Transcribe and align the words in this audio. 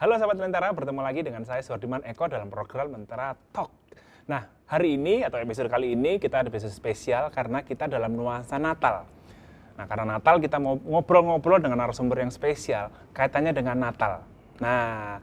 Halo 0.00 0.16
sahabat 0.16 0.40
Lentera, 0.40 0.72
bertemu 0.72 1.04
lagi 1.04 1.20
dengan 1.20 1.44
saya 1.44 1.60
Suwardiman 1.60 2.00
Eko 2.08 2.24
dalam 2.24 2.48
program 2.48 2.88
Lentera 2.88 3.36
Talk. 3.52 3.68
Nah, 4.32 4.48
hari 4.64 4.96
ini 4.96 5.20
atau 5.20 5.36
episode 5.36 5.68
kali 5.68 5.92
ini 5.92 6.16
kita 6.16 6.40
ada 6.40 6.48
episode 6.48 6.72
spesial 6.72 7.28
karena 7.28 7.60
kita 7.60 7.84
dalam 7.84 8.16
nuansa 8.16 8.56
Natal. 8.56 9.04
Nah, 9.76 9.84
karena 9.84 10.16
Natal 10.16 10.40
kita 10.40 10.56
mau 10.56 10.80
ngobrol-ngobrol 10.80 11.60
dengan 11.60 11.84
narasumber 11.84 12.24
yang 12.24 12.32
spesial 12.32 12.88
kaitannya 13.12 13.52
dengan 13.52 13.76
Natal. 13.76 14.24
Nah, 14.56 15.20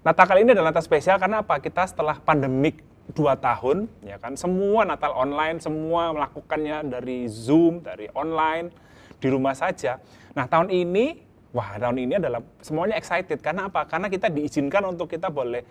Natal 0.00 0.24
kali 0.24 0.48
ini 0.48 0.56
adalah 0.56 0.72
Natal 0.72 0.88
spesial 0.88 1.20
karena 1.20 1.44
apa? 1.44 1.60
Kita 1.60 1.84
setelah 1.84 2.16
pandemik 2.16 2.80
dua 3.12 3.36
tahun, 3.36 3.92
ya 4.00 4.16
kan, 4.16 4.40
semua 4.40 4.88
Natal 4.88 5.12
online, 5.12 5.60
semua 5.60 6.16
melakukannya 6.16 6.80
dari 6.88 7.28
Zoom, 7.28 7.84
dari 7.84 8.08
online, 8.16 8.72
di 9.20 9.28
rumah 9.28 9.52
saja. 9.52 10.00
Nah, 10.32 10.48
tahun 10.48 10.72
ini 10.72 11.23
Wah, 11.54 11.78
tahun 11.78 12.02
ini 12.02 12.18
adalah 12.18 12.42
semuanya 12.58 12.98
excited. 12.98 13.38
Karena 13.38 13.70
apa? 13.70 13.86
Karena 13.86 14.10
kita 14.10 14.26
diizinkan 14.26 14.82
untuk 14.90 15.06
kita 15.06 15.30
boleh 15.30 15.62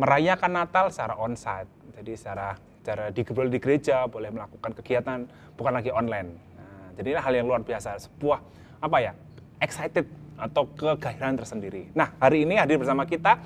merayakan 0.00 0.64
Natal 0.64 0.88
secara 0.88 1.20
onsite. 1.20 1.68
Jadi 2.00 2.12
secara 2.16 2.56
secara 2.80 3.12
di, 3.12 3.20
di 3.20 3.58
gereja, 3.60 4.08
boleh 4.08 4.32
melakukan 4.32 4.72
kegiatan 4.80 5.28
bukan 5.52 5.72
lagi 5.76 5.92
online. 5.92 6.32
Nah, 6.56 6.88
jadi 6.96 7.08
ini 7.12 7.20
hal 7.20 7.34
yang 7.36 7.46
luar 7.52 7.60
biasa, 7.60 8.00
sebuah 8.00 8.40
apa 8.80 8.98
ya? 9.04 9.12
excited 9.60 10.04
atau 10.36 10.68
kegairahan 10.76 11.36
tersendiri. 11.36 11.88
Nah, 11.96 12.12
hari 12.20 12.44
ini 12.44 12.60
hadir 12.60 12.76
bersama 12.76 13.08
kita 13.08 13.40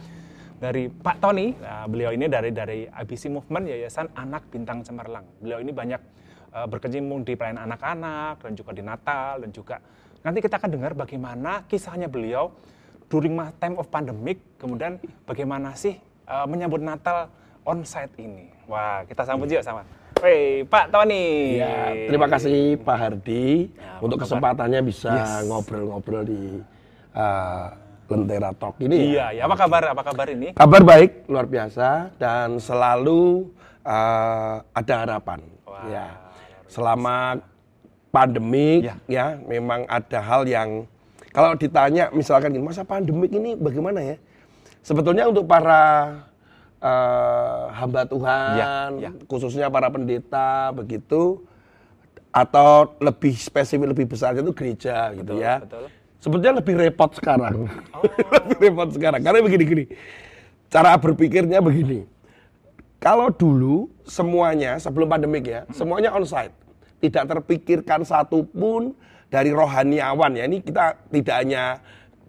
dari 0.59 0.91
Pak 0.91 1.23
Tony. 1.23 1.55
Nah, 1.55 1.87
beliau 1.87 2.11
ini 2.11 2.27
dari 2.27 2.51
dari 2.51 2.83
ABC 2.87 3.31
Movement 3.31 3.71
Yayasan 3.71 4.11
Anak 4.19 4.51
Bintang 4.51 4.83
Cemerlang. 4.83 5.23
Beliau 5.39 5.63
ini 5.63 5.71
banyak 5.71 6.03
uh, 6.51 6.67
berkecimpung 6.67 7.23
di 7.23 7.39
pelayanan 7.39 7.71
anak-anak 7.71 8.43
dan 8.43 8.53
juga 8.59 8.71
di 8.75 8.83
Natal 8.83 9.47
dan 9.47 9.51
juga 9.55 9.79
Nanti 10.21 10.39
kita 10.45 10.61
akan 10.61 10.71
dengar 10.77 10.93
bagaimana 10.93 11.65
kisahnya 11.65 12.05
beliau 12.05 12.53
during 13.09 13.41
time 13.57 13.77
of 13.81 13.89
pandemic, 13.89 14.39
kemudian 14.61 15.01
bagaimana 15.25 15.73
sih 15.73 15.97
uh, 16.29 16.45
menyambut 16.45 16.85
Natal 16.85 17.33
onsite 17.65 18.13
ini. 18.21 18.53
Wah, 18.69 19.03
kita 19.09 19.25
sambut 19.25 19.49
juga 19.49 19.65
sama. 19.65 19.83
Woi, 20.21 20.69
Pak 20.69 20.93
Tony. 20.93 21.57
Ya, 21.57 21.97
terima 22.05 22.29
kasih 22.29 22.77
Pak 22.85 22.97
Hardi 23.01 23.73
ya, 23.73 23.97
untuk 24.05 24.21
kesempatannya 24.21 24.85
bisa 24.85 25.41
ngobrol-ngobrol 25.49 26.23
yes. 26.23 26.29
di 26.29 26.43
uh, 27.17 27.67
Lentera 28.13 28.53
Talk 28.53 28.77
ini. 28.85 29.17
Iya, 29.17 29.33
ya. 29.33 29.43
apa 29.49 29.57
kabar? 29.57 29.83
Apa 29.97 30.03
kabar 30.05 30.27
ini? 30.29 30.53
Kabar 30.53 30.85
baik, 30.85 31.25
luar 31.33 31.49
biasa 31.49 32.13
dan 32.21 32.61
selalu 32.61 33.49
uh, 33.81 34.61
ada 34.77 34.95
harapan. 35.09 35.41
Wah, 35.65 35.89
ya. 35.89 36.07
Selama 36.69 37.41
pandemik 38.11 38.91
ya. 38.91 38.95
ya 39.07 39.27
memang 39.47 39.87
ada 39.87 40.19
hal 40.19 40.43
yang 40.47 40.85
kalau 41.31 41.55
ditanya 41.55 42.11
misalkan 42.11 42.51
gini, 42.51 42.67
masa 42.67 42.83
pandemik 42.83 43.31
ini 43.31 43.55
bagaimana 43.55 44.03
ya? 44.03 44.17
Sebetulnya 44.83 45.31
untuk 45.31 45.47
para 45.47 45.83
uh, 46.83 47.71
hamba 47.71 48.03
Tuhan, 48.03 48.51
ya, 48.59 48.71
ya. 48.99 49.11
khususnya 49.31 49.71
para 49.71 49.87
pendeta 49.95 50.75
begitu 50.75 51.47
atau 52.35 52.95
lebih 52.99 53.35
spesifik 53.35 53.91
lebih 53.91 54.07
besar 54.11 54.35
itu 54.39 54.51
gereja 54.55 55.15
gitu 55.15 55.23
betul, 55.23 55.39
gitu 55.39 55.47
ya. 55.47 55.55
Betul. 55.63 55.85
Sebetulnya 56.21 56.55
lebih 56.59 56.75
repot 56.77 57.11
sekarang. 57.15 57.71
Oh. 57.95 58.03
lebih 58.51 58.57
repot 58.67 58.91
sekarang 58.91 59.21
karena 59.23 59.39
begini-gini. 59.39 59.85
Cara 60.71 60.99
berpikirnya 60.99 61.63
begini. 61.63 62.07
Kalau 63.01 63.33
dulu 63.33 63.89
semuanya 64.05 64.77
sebelum 64.77 65.09
pandemik 65.09 65.47
ya, 65.47 65.65
semuanya 65.73 66.13
onsite 66.13 66.53
tidak 67.01 67.25
terpikirkan 67.27 68.05
satupun 68.05 68.95
dari 69.33 69.51
rohaniawan 69.51 70.37
ya. 70.37 70.45
Ini 70.45 70.59
kita 70.61 71.09
tidak 71.09 71.37
hanya 71.41 71.65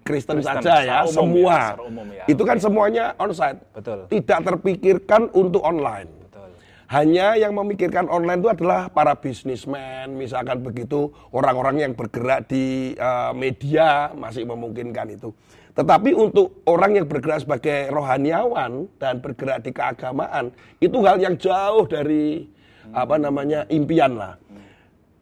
Kristen, 0.01 0.41
Kristen 0.41 0.65
saja 0.65 0.81
ya, 0.81 0.97
umum 1.05 1.13
semua. 1.13 1.53
Ya, 1.53 1.67
umum 1.77 2.07
ya. 2.09 2.23
Itu 2.25 2.43
kan 2.47 2.57
semuanya 2.57 3.05
onsite. 3.21 3.61
Betul. 3.75 4.09
Tidak 4.09 4.39
terpikirkan 4.41 5.29
untuk 5.37 5.61
online. 5.61 6.09
Betul. 6.25 6.49
Hanya 6.89 7.37
yang 7.37 7.53
memikirkan 7.53 8.09
online 8.09 8.41
itu 8.41 8.49
adalah 8.49 8.89
para 8.89 9.13
bisnismen, 9.13 10.17
misalkan 10.17 10.65
begitu, 10.65 11.13
orang-orang 11.29 11.85
yang 11.85 11.93
bergerak 11.93 12.49
di 12.49 12.97
uh, 12.97 13.29
media 13.37 14.09
masih 14.17 14.49
memungkinkan 14.49 15.13
itu. 15.13 15.29
Tetapi 15.71 16.11
untuk 16.11 16.65
orang 16.67 16.99
yang 16.99 17.07
bergerak 17.07 17.47
sebagai 17.47 17.87
rohaniawan 17.93 18.91
dan 18.99 19.23
bergerak 19.23 19.63
di 19.63 19.71
keagamaan, 19.71 20.51
itu 20.83 20.97
hal 21.05 21.15
yang 21.15 21.39
jauh 21.39 21.87
dari 21.87 22.43
hmm. 22.43 22.91
apa 22.91 23.15
namanya 23.15 23.63
impian 23.71 24.19
lah. 24.19 24.35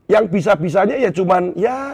Yang 0.09 0.25
bisa-bisanya 0.33 0.97
ya 0.97 1.13
cuman 1.13 1.53
ya 1.53 1.93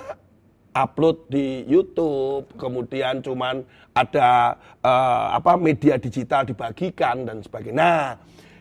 upload 0.72 1.28
di 1.28 1.68
YouTube, 1.68 2.48
kemudian 2.56 3.20
cuman 3.20 3.64
ada 3.92 4.56
uh, 4.84 5.36
apa 5.36 5.60
media 5.60 6.00
digital 6.00 6.48
dibagikan 6.48 7.28
dan 7.28 7.44
sebagainya. 7.44 7.76
Nah, 7.76 8.04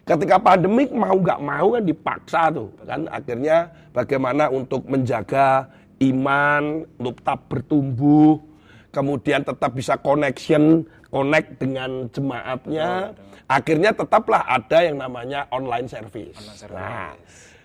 ketika 0.03 0.43
pandemik 0.43 0.91
mau 0.91 1.15
nggak 1.15 1.39
mau 1.39 1.75
kan 1.75 1.83
dipaksa 1.87 2.43
tuh 2.51 2.71
kan 2.83 3.07
akhirnya 3.11 3.71
bagaimana 3.95 4.51
untuk 4.51 4.87
menjaga 4.91 5.71
iman, 6.03 6.83
tetap 6.99 7.47
bertumbuh, 7.47 8.43
kemudian 8.91 9.47
tetap 9.47 9.71
bisa 9.75 9.95
connection, 9.99 10.83
connect 11.15 11.63
dengan 11.63 12.11
jemaatnya. 12.11 13.15
Akhirnya 13.47 13.95
tetaplah 13.95 14.43
ada 14.51 14.83
yang 14.83 14.99
namanya 14.99 15.47
online 15.55 15.87
service. 15.87 16.39
Online 16.43 16.59
service. 16.59 16.75
Nah, 16.75 17.13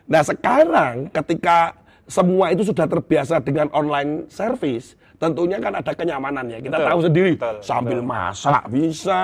Nah 0.09 0.21
sekarang 0.25 1.05
ketika 1.13 1.77
semua 2.09 2.49
itu 2.49 2.65
sudah 2.65 2.89
terbiasa 2.89 3.37
dengan 3.45 3.69
online 3.69 4.25
service, 4.33 4.97
tentunya 5.21 5.61
kan 5.61 5.77
ada 5.77 5.93
kenyamanan 5.93 6.49
ya. 6.49 6.57
Kita 6.57 6.81
betul, 6.81 6.89
tahu 6.89 6.99
sendiri, 7.05 7.33
betul, 7.37 7.55
sambil 7.61 7.99
betul. 8.01 8.09
masak 8.09 8.63
bisa, 8.73 9.23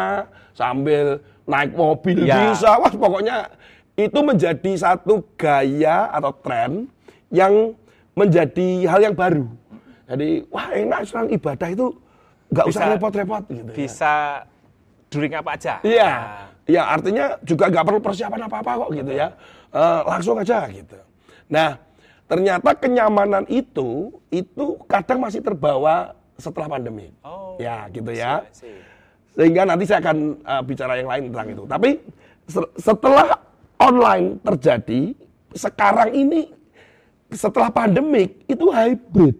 sambil 0.53 1.05
naik 1.49 1.73
mobil 1.73 2.29
ya. 2.29 2.53
bisa. 2.53 2.77
Wah 2.77 2.93
pokoknya 2.93 3.49
itu 3.97 4.19
menjadi 4.21 4.71
satu 4.77 5.25
gaya 5.33 6.13
atau 6.13 6.31
tren 6.45 6.85
yang 7.33 7.73
menjadi 8.13 8.85
hal 8.85 9.01
yang 9.09 9.17
baru. 9.17 9.49
Jadi 10.05 10.45
wah 10.53 10.69
enak 10.69 11.01
sekarang 11.09 11.29
ibadah 11.33 11.69
itu 11.73 11.85
nggak 12.53 12.65
usah 12.69 12.93
repot-repot 12.93 13.43
gitu. 13.49 13.71
Ya. 13.73 13.75
Bisa 13.75 14.13
ya. 14.45 15.09
during 15.09 15.33
apa 15.33 15.49
aja. 15.57 15.73
Iya. 15.81 16.11
Nah. 16.13 16.45
Ya 16.65 16.81
artinya 16.81 17.25
juga 17.45 17.69
nggak 17.69 17.85
perlu 17.85 18.01
persiapan 18.01 18.49
apa-apa 18.49 18.85
kok 18.85 18.89
gitu 18.93 19.13
ya 19.13 19.29
uh, 19.75 20.01
langsung 20.07 20.39
aja 20.39 20.63
gitu. 20.71 20.95
Nah, 21.51 21.75
ternyata 22.25 22.71
kenyamanan 22.73 23.43
itu 23.51 24.15
itu 24.31 24.79
kadang 24.87 25.19
masih 25.21 25.43
terbawa 25.43 26.15
setelah 26.39 26.79
pandemi. 26.79 27.11
Oh, 27.21 27.59
ya, 27.59 27.91
gitu 27.91 28.11
ya. 28.15 28.41
Sehingga 29.35 29.67
nanti 29.67 29.83
saya 29.83 29.99
akan 29.99 30.17
uh, 30.47 30.63
bicara 30.63 30.95
yang 30.95 31.11
lain 31.11 31.23
tentang 31.29 31.47
itu. 31.51 31.63
Tapi 31.67 31.89
setelah 32.79 33.35
online 33.75 34.39
terjadi, 34.41 35.11
sekarang 35.51 36.09
ini 36.15 36.41
setelah 37.35 37.67
pandemik 37.67 38.47
itu 38.47 38.71
hybrid. 38.71 39.35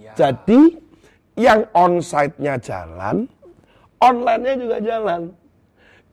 ya. 0.00 0.12
Jadi 0.16 0.80
yang 1.36 1.68
onsite-nya 1.76 2.56
jalan, 2.60 3.28
online-nya 4.00 4.54
juga 4.56 4.76
jalan. 4.80 5.20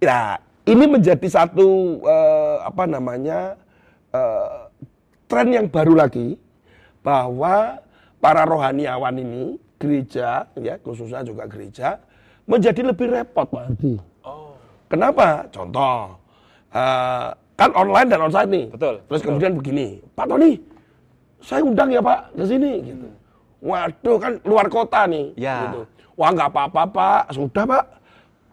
Nah, 0.04 0.40
ini 0.68 0.86
menjadi 0.86 1.28
satu 1.32 2.00
uh, 2.04 2.68
apa 2.68 2.84
namanya 2.84 3.56
uh, 4.12 4.68
tren 5.32 5.56
yang 5.56 5.72
baru 5.72 5.96
lagi 5.96 6.36
bahwa 7.00 7.80
para 8.20 8.44
rohaniawan 8.44 9.16
ini 9.16 9.56
gereja 9.80 10.44
ya 10.60 10.76
khususnya 10.84 11.24
juga 11.24 11.48
gereja 11.48 12.04
menjadi 12.44 12.84
lebih 12.84 13.08
repot 13.12 13.48
Pak 13.48 13.64
Ardi. 13.72 13.96
Oh. 14.28 14.56
Kenapa? 14.92 15.48
Contoh 15.52 16.20
uh, 16.76 17.30
kan 17.56 17.72
online 17.74 18.08
dan 18.12 18.20
onsite 18.28 18.50
nih. 18.52 18.66
Betul. 18.72 18.96
Terus 19.08 19.22
betul. 19.24 19.28
kemudian 19.32 19.54
begini, 19.56 19.88
Pak 20.16 20.26
Tony, 20.28 20.52
saya 21.40 21.64
undang 21.64 21.90
ya 21.92 22.04
Pak 22.04 22.36
ke 22.36 22.44
sini 22.44 22.72
gitu. 22.84 23.08
Waduh 23.64 24.18
kan 24.20 24.34
luar 24.44 24.68
kota 24.68 25.08
nih. 25.08 25.32
Ya. 25.40 25.72
Gitu. 25.72 25.82
Wah 26.18 26.34
nggak 26.34 26.50
apa-apa 26.50 26.84
Pak, 26.92 27.22
sudah 27.38 27.64
Pak 27.64 27.84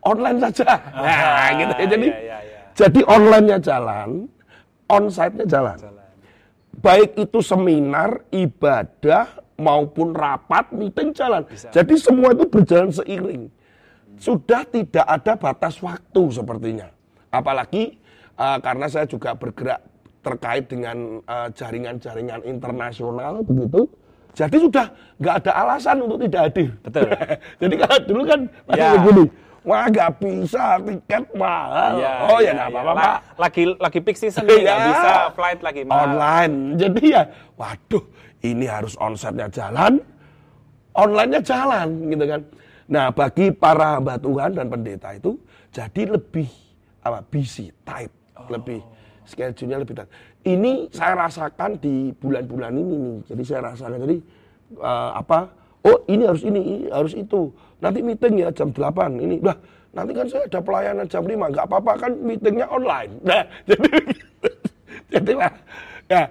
online 0.04 0.38
saja. 0.38 0.68
Nah, 0.92 1.48
gitu 1.56 1.72
ya. 1.74 1.86
Jadi 1.88 2.08
iya, 2.12 2.20
iya, 2.20 2.38
iya. 2.44 2.60
jadi 2.76 3.00
online-nya 3.08 3.58
jalan, 3.58 4.28
onsite-nya 4.86 5.46
jalan. 5.48 5.76
jalan. 5.80 6.06
Baik 6.84 7.16
itu 7.16 7.38
seminar, 7.40 8.28
ibadah 8.28 9.40
maupun 9.56 10.12
rapat, 10.12 10.68
meeting 10.76 11.16
jalan. 11.16 11.48
Bisa. 11.48 11.72
Jadi 11.72 11.94
semua 11.96 12.36
itu 12.36 12.44
berjalan 12.44 12.92
seiring. 12.92 13.48
Sudah 14.20 14.62
tidak 14.68 15.06
ada 15.08 15.32
batas 15.34 15.80
waktu 15.80 16.22
sepertinya. 16.30 16.92
Apalagi 17.32 17.98
uh, 18.38 18.60
karena 18.60 18.86
saya 18.86 19.08
juga 19.08 19.34
bergerak 19.34 19.80
terkait 20.24 20.70
dengan 20.70 21.20
uh, 21.26 21.48
jaringan-jaringan 21.50 22.40
uh, 22.44 22.48
internasional 22.48 23.42
begitu. 23.42 23.88
Jadi 24.34 24.56
sudah 24.58 24.90
nggak 25.22 25.34
ada 25.46 25.52
alasan 25.62 25.96
untuk 26.02 26.18
tidak 26.26 26.50
hadir. 26.50 26.70
Betul. 26.82 27.06
Jadi 27.62 27.74
kalau 27.78 27.98
dulu 28.02 28.22
kan 28.26 28.40
masih 28.66 28.82
ya. 28.82 28.92
begini 28.98 29.24
Wah 29.64 29.88
gak 29.88 30.20
bisa 30.20 30.76
tiket 30.84 31.24
mahal. 31.32 31.96
Ya, 31.96 32.12
oh 32.28 32.38
ya, 32.44 32.52
ya 32.52 32.68
apa-apa 32.68 32.92
ya. 33.00 33.12
Lagi 33.40 33.62
lagi 33.80 33.98
peak 34.04 34.20
season 34.20 34.44
nih, 34.44 34.60
ya. 34.60 34.76
bisa 34.92 35.12
flight 35.32 35.60
lagi 35.64 35.88
mahal. 35.88 36.12
Online. 36.12 36.76
Jadi 36.76 37.02
ya, 37.16 37.22
waduh 37.56 38.04
ini 38.44 38.68
harus 38.68 38.92
onsetnya 39.00 39.48
jalan, 39.48 40.04
online-nya 40.92 41.40
jalan 41.40 42.12
gitu 42.12 42.24
kan. 42.28 42.40
Nah, 42.84 43.08
bagi 43.08 43.48
para 43.56 43.96
hamba 43.96 44.20
Tuhan 44.20 44.52
dan 44.52 44.68
pendeta 44.68 45.16
itu 45.16 45.40
jadi 45.72 46.12
lebih 46.12 46.48
apa 47.00 47.24
busy, 47.24 47.72
tight, 47.88 48.12
oh. 48.36 48.44
lebih 48.52 48.84
schedule-nya 49.24 49.80
lebih 49.80 49.96
tight. 49.96 50.12
Ini 50.44 50.92
saya 50.92 51.16
rasakan 51.16 51.80
di 51.80 52.12
bulan-bulan 52.20 52.76
ini 52.76 52.94
nih. 53.00 53.18
Jadi 53.32 53.42
saya 53.48 53.72
rasakan 53.72 53.96
jadi 54.04 54.16
uh, 54.76 55.16
apa? 55.16 55.48
Oh, 55.84 56.00
ini 56.08 56.28
harus 56.28 56.44
ini, 56.44 56.60
ini 56.60 56.76
harus 56.92 57.16
itu. 57.16 57.48
Nanti 57.84 58.00
meeting 58.00 58.34
ya 58.40 58.48
jam 58.48 58.72
8. 58.72 59.20
Ini 59.20 59.34
udah 59.44 59.56
nanti 59.92 60.10
kan 60.16 60.26
saya 60.26 60.48
ada 60.48 60.60
pelayanan 60.64 61.06
jam 61.06 61.22
5, 61.28 61.36
nggak 61.36 61.66
apa-apa 61.68 61.92
kan 62.00 62.12
meetingnya 62.16 62.66
online. 62.72 63.12
Nah, 63.20 63.44
jadi 63.68 63.90
jadi 65.12 65.32
lah 65.36 65.52
ya 66.08 66.22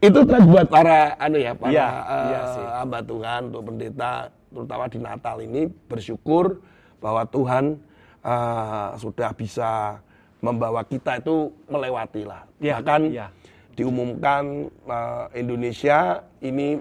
itu 0.00 0.20
kan 0.24 0.42
buat 0.48 0.66
para 0.72 1.12
anu 1.20 1.36
ya 1.36 1.52
para 1.52 1.70
ya, 1.70 1.88
uh, 2.08 2.24
iya 2.24 2.40
sih. 2.56 2.66
hamba 2.80 2.98
Tuhan 3.04 3.40
untuk 3.52 3.62
pendeta 3.68 4.32
terutama 4.48 4.84
di 4.88 4.98
Natal 5.02 5.36
ini 5.44 5.68
bersyukur 5.68 6.62
bahwa 7.04 7.28
Tuhan 7.28 7.76
uh, 8.24 8.96
sudah 8.96 9.36
bisa 9.36 10.00
membawa 10.40 10.84
kita 10.84 11.20
itu 11.20 11.52
melewati 11.68 12.24
lah. 12.24 12.48
Ya, 12.60 12.80
Bahkan 12.80 13.00
ya. 13.12 13.28
diumumkan 13.76 14.72
uh, 14.88 15.28
Indonesia 15.36 16.24
ini 16.40 16.80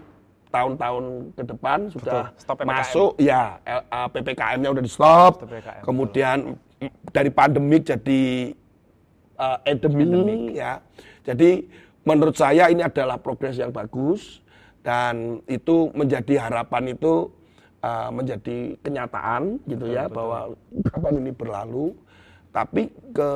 tahun-tahun 0.54 1.34
ke 1.34 1.44
depan 1.50 1.80
sudah 1.90 2.30
masuk 2.62 3.18
ya 3.18 3.58
PPKM-nya 4.14 4.70
udah 4.70 4.84
di 4.86 4.92
stop. 4.92 5.42
Kemudian 5.82 6.54
betul. 6.54 7.10
dari 7.10 7.30
pandemik 7.34 7.82
jadi 7.90 8.54
uh, 9.42 9.58
endemi 9.66 10.54
ya. 10.54 10.78
Jadi 11.26 11.66
menurut 12.06 12.38
saya 12.38 12.70
ini 12.70 12.86
adalah 12.86 13.18
progres 13.18 13.58
yang 13.58 13.74
bagus 13.74 14.46
dan 14.86 15.42
itu 15.50 15.90
menjadi 15.98 16.46
harapan 16.46 16.94
itu 16.94 17.32
uh, 17.82 18.12
menjadi 18.12 18.76
kenyataan 18.84 19.58
gitu 19.66 19.88
betul, 19.88 19.96
ya 19.96 20.04
betul. 20.06 20.16
bahwa 20.20 20.40
kapan 20.92 21.14
ini 21.24 21.32
berlalu 21.32 21.88
tapi 22.54 22.86
ke 23.16 23.32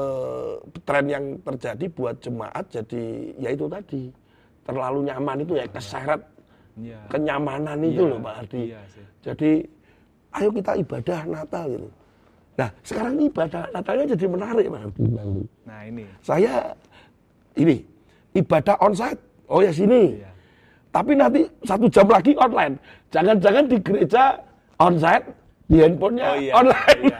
tren 0.85 1.09
yang 1.09 1.25
terjadi 1.41 1.85
buat 1.89 2.21
jemaat 2.21 2.69
jadi 2.69 3.03
ya 3.41 3.49
itu 3.49 3.65
tadi 3.65 4.13
terlalu 4.67 5.09
nyaman 5.09 5.41
itu 5.41 5.57
ya 5.57 5.65
iya. 5.65 5.73
keseret 5.73 6.21
ya. 6.79 6.99
kenyamanan 7.09 7.77
itu 7.83 8.03
ya, 8.05 8.11
loh 8.13 8.19
Pak 8.21 8.35
Ardi 8.45 8.61
ya, 8.73 8.81
jadi 9.23 9.51
ayo 10.37 10.49
kita 10.53 10.71
ibadah 10.77 11.19
Natal 11.25 11.65
gitu 11.73 11.89
nah 12.57 12.69
sekarang 12.81 13.13
ini 13.21 13.25
ibadah 13.29 13.63
Natalnya 13.69 14.05
jadi 14.17 14.25
menarik 14.25 14.65
Pak 14.69 14.81
Ardi 14.89 15.03
nah 15.65 15.79
ini 15.85 16.03
saya 16.21 16.53
ini 17.57 17.77
ibadah 18.37 18.75
onsite 18.81 19.21
oh 19.49 19.61
ya 19.61 19.71
sini 19.73 20.17
ya. 20.21 20.31
tapi 20.93 21.11
nanti 21.17 21.41
satu 21.65 21.85
jam 21.89 22.07
lagi 22.09 22.33
online 22.37 22.75
jangan-jangan 23.09 23.65
di 23.65 23.77
gereja 23.81 24.37
onsite 24.77 25.37
di 25.67 25.77
handphonenya 25.83 26.27
oh, 26.31 26.35
iya. 26.39 26.51
online. 26.55 27.01
Iya. 27.11 27.19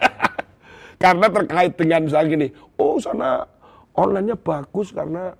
karena 1.03 1.27
terkait 1.29 1.71
dengan 1.77 1.99
misalnya 2.07 2.27
gini, 2.31 2.47
oh 2.79 2.97
sana 2.97 3.43
onlinenya 3.93 4.35
bagus 4.39 4.89
karena 4.95 5.35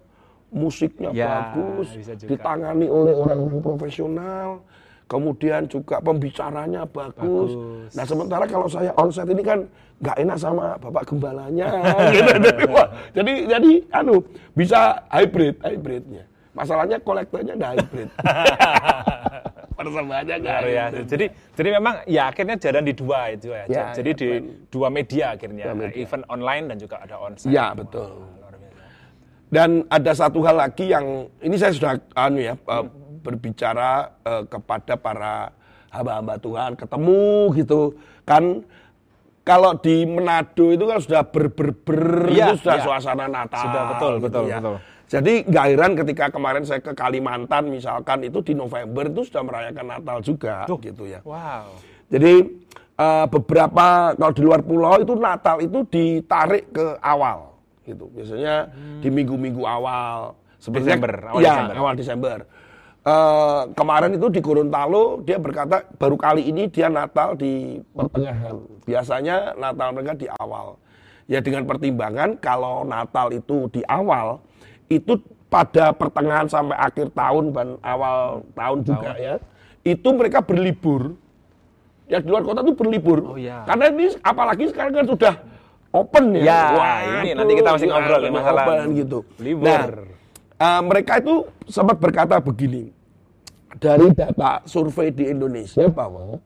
musiknya 0.51 1.11
ya, 1.11 1.51
bagus, 1.53 1.91
ditangani 2.23 2.87
oleh 2.87 3.11
orang-orang 3.11 3.59
profesional, 3.59 4.63
kemudian 5.11 5.67
juga 5.67 5.99
pembicaranya 5.99 6.87
bagus. 6.87 7.51
bagus. 7.51 7.93
Nah 7.95 8.05
sementara 8.07 8.43
kalau 8.47 8.67
saya 8.71 8.91
onsite 8.95 9.31
ini 9.31 9.43
kan 9.43 9.59
nggak 9.97 10.17
enak 10.23 10.37
sama 10.37 10.79
bapak 10.79 11.03
gembalanya, 11.09 11.67
gitu. 12.13 12.31
jadi 13.17 13.33
jadi 13.57 13.71
anu 13.91 14.23
bisa 14.55 15.03
hybrid 15.11 15.59
hybridnya. 15.63 16.23
Masalahnya 16.55 16.97
kolektornya 17.03 17.53
nggak 17.59 17.73
hybrid. 17.81 18.09
persembahannya 19.77 20.35
enggak 20.41 20.59
ya. 20.67 20.85
Jadi 21.05 21.25
jadi 21.53 21.69
memang 21.77 21.95
ya 22.09 22.23
akhirnya 22.33 22.55
jalan 22.57 22.83
di 22.83 22.93
dua 22.97 23.19
itu 23.31 23.47
ya. 23.53 23.63
ya 23.69 23.83
jadi 23.93 24.11
ya, 24.11 24.17
di 24.17 24.29
dua 24.73 24.87
media 24.89 25.25
akhirnya, 25.37 25.65
dua 25.71 25.77
media. 25.77 26.01
event 26.01 26.23
online 26.27 26.65
dan 26.73 26.77
juga 26.81 26.95
ada 27.01 27.15
onsite. 27.21 27.53
Ya, 27.53 27.71
betul. 27.77 28.25
Dan 29.47 29.87
ada 29.87 30.11
satu 30.11 30.43
hal 30.43 30.59
lagi 30.59 30.91
yang 30.91 31.31
ini 31.39 31.55
saya 31.55 31.71
sudah 31.71 31.95
anu 32.19 32.43
ya 32.43 32.59
hmm. 32.59 33.23
berbicara 33.23 34.11
uh, 34.27 34.43
kepada 34.43 34.99
para 34.99 35.55
hamba-hamba 35.87 36.35
Tuhan, 36.35 36.71
ketemu 36.75 37.55
gitu. 37.55 37.95
Kan 38.27 38.67
kalau 39.47 39.79
di 39.79 40.03
Manado 40.03 40.75
itu 40.75 40.83
kan 40.83 40.99
sudah 40.99 41.23
ber 41.23 41.47
ber 41.55 41.71
ber 41.71 42.27
ya, 42.35 42.51
itu 42.51 42.67
sudah 42.67 42.75
ya. 42.75 42.83
suasana 42.83 43.25
Natal. 43.31 43.63
Sudah 43.63 43.83
betul 43.95 44.13
gitu 44.19 44.23
betul 44.27 44.43
ya. 44.51 44.59
betul. 44.59 44.77
Jadi 45.07 45.33
nggak 45.47 45.65
heran 45.71 45.91
ketika 45.95 46.25
kemarin 46.27 46.67
saya 46.67 46.83
ke 46.83 46.91
Kalimantan 46.91 47.71
misalkan 47.71 48.27
itu 48.27 48.43
di 48.43 48.51
November 48.51 49.07
itu 49.07 49.23
sudah 49.23 49.47
merayakan 49.47 49.85
Natal 49.95 50.19
juga 50.19 50.67
Duh. 50.67 50.75
gitu 50.83 51.07
ya. 51.07 51.23
Wow. 51.23 51.79
Jadi 52.11 52.43
uh, 52.99 53.23
beberapa 53.31 54.11
kalau 54.19 54.33
di 54.35 54.43
luar 54.43 54.61
pulau 54.67 54.99
itu 54.99 55.15
Natal 55.15 55.63
itu 55.63 55.87
ditarik 55.87 56.67
ke 56.75 56.99
awal 56.99 57.56
gitu. 57.87 58.11
Biasanya 58.11 58.67
hmm. 58.67 59.01
di 59.01 59.09
minggu-minggu 59.09 59.63
awal. 59.63 60.35
Sebenarnya, 60.59 60.99
Desember, 60.99 61.13
awal 61.31 61.39
ya, 61.39 61.53
Desember. 61.53 61.75
awal 61.79 61.93
Desember. 61.95 62.37
Uh, 63.07 63.61
kemarin 63.71 64.11
itu 64.19 64.27
di 64.27 64.43
Gorontalo 64.43 65.23
dia 65.23 65.39
berkata 65.39 65.87
baru 65.95 66.19
kali 66.19 66.43
ini 66.43 66.67
dia 66.67 66.91
Natal 66.91 67.39
di 67.39 67.79
pertengahan. 67.95 68.59
Biasanya 68.83 69.55
Natal 69.55 69.95
mereka 69.95 70.13
di 70.19 70.27
awal. 70.27 70.75
Ya 71.27 71.39
dengan 71.39 71.63
pertimbangan 71.63 72.35
kalau 72.39 72.83
Natal 72.83 73.31
itu 73.31 73.71
di 73.71 73.79
awal, 73.87 74.43
itu 74.91 75.19
pada 75.47 75.95
pertengahan 75.95 76.47
sampai 76.51 76.75
akhir 76.75 77.15
tahun 77.15 77.55
dan 77.55 77.67
awal 77.79 78.43
tahun 78.51 78.77
juga 78.83 79.15
tahun. 79.15 79.23
ya 79.23 79.35
itu 79.87 80.09
mereka 80.11 80.43
berlibur 80.43 81.15
ya 82.07 82.19
di 82.19 82.27
luar 82.27 82.43
kota 82.43 82.63
itu 82.63 82.75
berlibur 82.75 83.19
oh, 83.35 83.37
iya. 83.39 83.63
karena 83.63 83.91
ini 83.91 84.05
apalagi 84.19 84.71
sekarang 84.71 84.91
kan 84.95 85.07
sudah 85.07 85.33
open 86.03 86.25
ya, 86.37 86.43
ya 86.45 86.61
Wah, 86.75 86.99
ini 87.21 87.29
nanti 87.33 87.53
kita 87.57 87.69
masih 87.73 87.87
ngobrol 87.89 88.21
ya, 88.21 88.31
masalah 88.31 88.63
open 88.65 88.77
gitu 88.93 89.19
libur 89.41 89.65
nah, 89.65 89.83
uh, 90.61 90.81
mereka 90.85 91.13
itu 91.21 91.35
sempat 91.65 91.97
berkata 91.97 92.37
begini 92.37 92.93
dari 93.77 94.09
data 94.13 94.61
survei 94.65 95.13
di 95.13 95.29
Indonesia 95.29 95.85
bahwa 95.89 96.41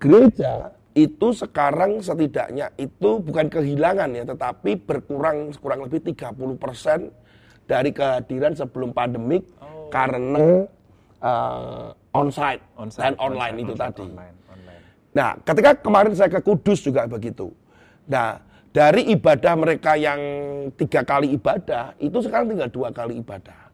gereja 0.00 0.72
itu 0.96 1.30
sekarang 1.30 2.02
setidaknya 2.02 2.74
itu 2.74 3.22
bukan 3.22 3.46
kehilangan 3.46 4.10
ya 4.14 4.24
tetapi 4.26 4.78
berkurang 4.82 5.54
kurang 5.60 5.86
lebih 5.86 6.02
30 6.10 6.58
persen 6.58 7.12
dari 7.68 7.92
kehadiran 7.92 8.56
sebelum 8.56 8.90
pandemik 8.96 9.44
oh. 9.60 9.92
karena 9.92 10.64
uh, 11.20 11.92
onsite, 12.16 12.64
onsite 12.74 13.04
dan 13.04 13.14
online 13.20 13.54
onsite, 13.60 13.64
itu 13.68 13.72
onsite, 13.76 13.84
tadi. 13.84 14.06
Online, 14.08 14.36
online. 14.50 14.82
Nah, 15.12 15.30
ketika 15.44 15.70
kemarin 15.78 16.12
saya 16.16 16.30
ke 16.32 16.40
Kudus 16.40 16.80
juga 16.80 17.04
begitu. 17.04 17.52
Nah, 18.08 18.40
dari 18.70 19.10
ibadah 19.12 19.52
mereka 19.56 19.96
yang 19.96 20.20
tiga 20.76 21.02
kali 21.02 21.34
ibadah 21.34 21.96
itu 21.98 22.18
sekarang 22.20 22.52
tinggal 22.52 22.70
dua 22.70 22.88
kali 22.92 23.18
ibadah, 23.18 23.72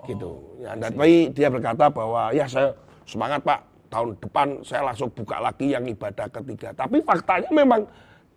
oh, 0.00 0.06
gitu. 0.06 0.30
Ya, 0.60 0.76
tapi 0.76 1.32
dia 1.32 1.48
berkata 1.48 1.88
bahwa 1.88 2.30
ya 2.30 2.44
saya 2.46 2.76
semangat 3.08 3.40
pak 3.42 3.60
tahun 3.88 4.18
depan 4.18 4.46
saya 4.66 4.92
langsung 4.92 5.08
buka 5.10 5.40
lagi 5.40 5.72
yang 5.72 5.84
ibadah 5.88 6.28
ketiga. 6.28 6.74
Tapi 6.76 7.00
faktanya 7.00 7.50
memang 7.54 7.88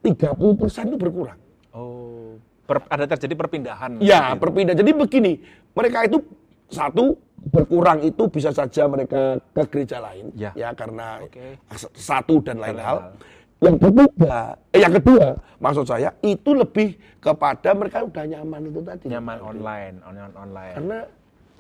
30% 0.02 0.90
itu 0.94 0.98
berkurang. 0.98 1.40
Oh 1.76 2.40
per, 2.70 2.78
ada 2.86 3.06
terjadi 3.10 3.34
perpindahan. 3.34 3.98
Ya, 3.98 4.38
gitu. 4.38 4.46
perpindahan. 4.46 4.78
Jadi 4.78 4.92
begini, 4.94 5.34
mereka 5.74 6.06
itu 6.06 6.22
satu 6.70 7.18
berkurang 7.50 8.06
itu 8.06 8.30
bisa 8.30 8.54
saja 8.54 8.86
mereka 8.86 9.42
ke 9.42 9.64
gereja 9.74 9.98
lain, 9.98 10.30
ya, 10.38 10.54
ya 10.54 10.70
karena 10.78 11.24
okay. 11.26 11.58
satu 11.98 12.46
dan 12.46 12.62
lain 12.62 12.78
hal. 12.78 13.18
Yang 13.60 13.76
ketiga, 13.84 14.56
eh, 14.72 14.80
yang 14.80 14.94
kedua, 14.96 15.36
maksud 15.60 15.84
saya 15.84 16.16
itu 16.24 16.56
lebih 16.56 16.96
kepada 17.20 17.76
mereka 17.76 18.08
udah 18.08 18.24
nyaman 18.24 18.72
itu 18.72 18.80
tadi. 18.80 19.06
Nyaman 19.12 19.38
online, 19.44 19.96
online, 20.08 20.34
online. 20.40 20.76
Karena 20.80 21.00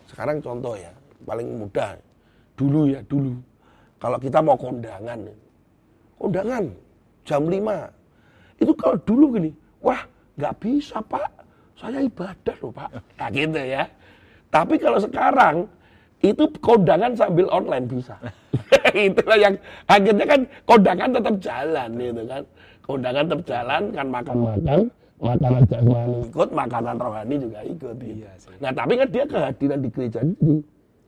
sekarang 0.07 0.37
contoh 0.39 0.79
ya, 0.79 0.95
paling 1.27 1.59
mudah 1.59 1.99
dulu 2.55 2.87
ya 2.87 3.03
dulu. 3.03 3.35
Kalau 3.99 4.15
kita 4.15 4.39
mau 4.39 4.55
kondangan, 4.55 5.27
kondangan 6.15 6.71
jam 7.27 7.43
5 7.43 8.63
itu 8.63 8.71
kalau 8.79 8.95
dulu 9.03 9.25
gini, 9.35 9.51
wah 9.83 9.99
nggak 10.39 10.55
bisa 10.63 11.03
pak, 11.03 11.27
saya 11.75 11.99
ibadah 11.99 12.55
loh 12.63 12.71
pak. 12.71 12.89
Nah 13.19 13.27
gitu 13.27 13.59
ya. 13.59 13.83
Tapi 14.47 14.79
kalau 14.79 15.03
sekarang 15.03 15.67
itu 16.19 16.43
kondangan 16.59 17.15
sambil 17.15 17.47
online 17.51 17.85
bisa. 17.87 18.15
Itulah 18.95 19.37
yang 19.39 19.55
akhirnya 19.87 20.25
kan 20.27 20.41
kondangan 20.67 21.09
tetap 21.15 21.35
jalan 21.39 21.89
gitu 21.95 22.23
kan. 22.27 22.43
Kondangan 22.83 23.23
tetap 23.29 23.41
jalan 23.45 23.81
kan 23.93 24.07
makan-makan, 24.09 24.79
makanan 25.21 25.61
jasmani 25.69 26.15
ikut, 26.25 26.49
makanan 26.49 26.95
rohani 26.97 27.35
juga 27.37 27.59
ikut. 27.61 27.95
Gitu. 28.01 28.25
Iya 28.25 28.31
Nah 28.57 28.71
tapi 28.73 28.93
kan 28.97 29.07
dia 29.13 29.23
kehadiran 29.29 29.79
di 29.79 29.89
gereja 29.93 30.19
ini. 30.25 30.55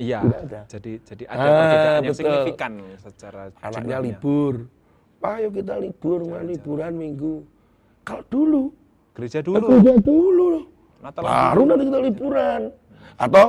Iya. 0.01 0.19
Jadi 0.69 0.91
jadi 1.01 1.23
ada 1.25 1.41
ah, 1.41 1.53
perbedaan 1.57 2.01
yang 2.05 2.17
signifikan 2.17 2.71
secara 3.01 3.41
anaknya 3.61 3.97
jumlahnya. 3.97 3.99
libur. 4.05 4.55
Pak, 5.21 5.33
ayo 5.37 5.49
kita 5.53 5.75
libur, 5.77 6.19
liburan 6.41 6.93
minggu. 6.97 7.45
Kalau 8.01 8.25
dulu 8.25 8.63
Gereja 9.11 9.39
dulu. 9.43 9.65
Gereja 9.67 9.93
dulu. 9.99 10.49
Natal 11.01 11.21
baru 11.25 11.61
nanti 11.67 11.83
kita 11.89 11.99
liburan. 11.99 12.61
Atau 13.19 13.47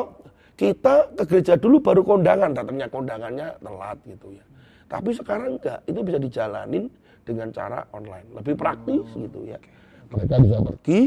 kita 0.57 1.11
ke 1.17 1.25
gereja 1.27 1.55
dulu 1.57 1.81
baru 1.81 2.03
kondangan, 2.05 2.53
datangnya 2.53 2.89
kondangannya 2.93 3.49
telat 3.59 3.99
gitu 4.05 4.37
ya. 4.37 4.45
Tapi 4.93 5.11
sekarang 5.17 5.57
enggak, 5.57 5.81
itu 5.89 6.01
bisa 6.05 6.19
dijalanin 6.21 6.85
dengan 7.25 7.49
cara 7.49 7.81
online. 7.97 8.29
Lebih 8.37 8.55
praktis 8.61 9.01
oh, 9.01 9.19
gitu 9.25 9.41
ya. 9.49 9.59
Mereka 10.13 10.35
bisa 10.45 10.59
pergi 10.61 11.01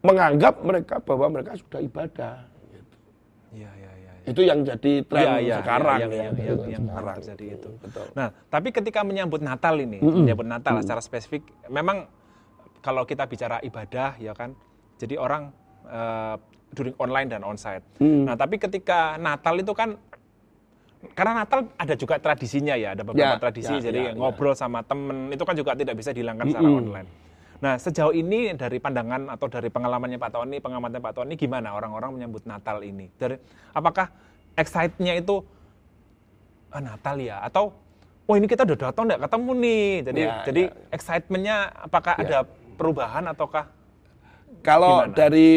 menganggap 0.00 0.54
mereka 0.64 0.96
bahwa 1.04 1.26
mereka 1.28 1.52
sudah 1.60 1.80
ibadah. 1.84 2.36
Gitu. 2.72 2.96
Ya, 3.60 3.70
ya, 3.76 3.92
ya, 3.92 4.12
ya. 4.24 4.28
Itu 4.32 4.40
yang 4.40 4.64
jadi 4.64 4.92
tren 5.04 5.24
ya, 5.24 5.34
ya, 5.40 5.56
sekarang 5.60 5.98
ya, 6.00 6.06
ya. 6.08 6.08
Yang, 6.08 6.36
yang, 6.40 6.60
yang, 6.64 6.84
sekarang 6.88 7.18
jadi 7.20 7.46
itu. 7.60 7.70
Betul. 7.84 8.06
Nah, 8.16 8.28
tapi 8.48 8.68
ketika 8.72 9.00
menyambut 9.04 9.40
Natal 9.44 9.74
ini, 9.76 10.00
mm 10.00 10.08
-hmm. 10.08 10.20
menyambut 10.24 10.48
Natal 10.48 10.72
mm 10.72 10.76
-hmm. 10.80 10.84
secara 10.88 11.00
spesifik, 11.04 11.42
memang 11.68 12.08
kalau 12.80 13.04
kita 13.04 13.28
bicara 13.28 13.60
ibadah 13.60 14.16
ya 14.16 14.32
kan, 14.32 14.56
jadi 14.96 15.20
orang 15.20 15.52
uh, 15.88 16.36
during 16.74 16.94
online 16.98 17.30
dan 17.30 17.46
onsite. 17.46 17.86
Mm. 18.02 18.26
Nah, 18.28 18.34
tapi 18.34 18.58
ketika 18.58 19.16
Natal 19.16 19.54
itu 19.56 19.72
kan 19.72 19.96
karena 21.12 21.44
Natal 21.44 21.68
ada 21.76 21.94
juga 21.94 22.16
tradisinya 22.16 22.74
ya, 22.74 22.96
ada 22.96 23.04
beberapa 23.04 23.36
ya, 23.36 23.40
tradisi, 23.40 23.74
ya, 23.76 23.92
jadi 23.92 24.00
ya, 24.00 24.12
ngobrol 24.16 24.56
ya. 24.56 24.64
sama 24.64 24.80
temen 24.82 25.28
itu 25.30 25.44
kan 25.44 25.54
juga 25.54 25.76
tidak 25.76 25.94
bisa 26.00 26.10
dihilangkan 26.16 26.48
secara 26.48 26.64
mm 26.64 26.72
-hmm. 26.72 26.82
online. 26.82 27.08
Nah, 27.64 27.80
sejauh 27.80 28.12
ini 28.12 28.52
dari 28.56 28.76
pandangan 28.76 29.30
atau 29.32 29.46
dari 29.48 29.72
pengalamannya 29.72 30.20
Pak 30.20 30.30
Tony, 30.36 30.60
pengamatan 30.60 31.00
Pak 31.00 31.14
Tony, 31.16 31.32
gimana 31.38 31.72
orang-orang 31.72 32.12
menyambut 32.12 32.44
Natal 32.44 32.84
ini? 32.84 33.08
Dari 33.16 33.40
apakah 33.72 34.12
excite-nya 34.52 35.16
itu 35.16 35.40
ah, 36.68 36.82
Natal 36.84 37.16
ya? 37.20 37.40
Atau 37.40 37.72
oh 38.28 38.34
ini 38.36 38.44
kita 38.44 38.68
udah 38.68 38.90
datang 38.90 39.08
nggak 39.08 39.22
ketemu 39.28 39.50
nih? 39.60 39.88
Jadi 40.04 40.20
ya, 40.20 40.34
jadi 40.44 40.62
ya. 40.68 40.92
excitement-nya 40.92 41.56
apakah 41.88 42.14
ya. 42.18 42.22
ada 42.24 42.38
perubahan 42.76 43.24
ataukah? 43.32 43.64
Kalau 44.64 45.04
gimana? 45.04 45.16
dari 45.16 45.48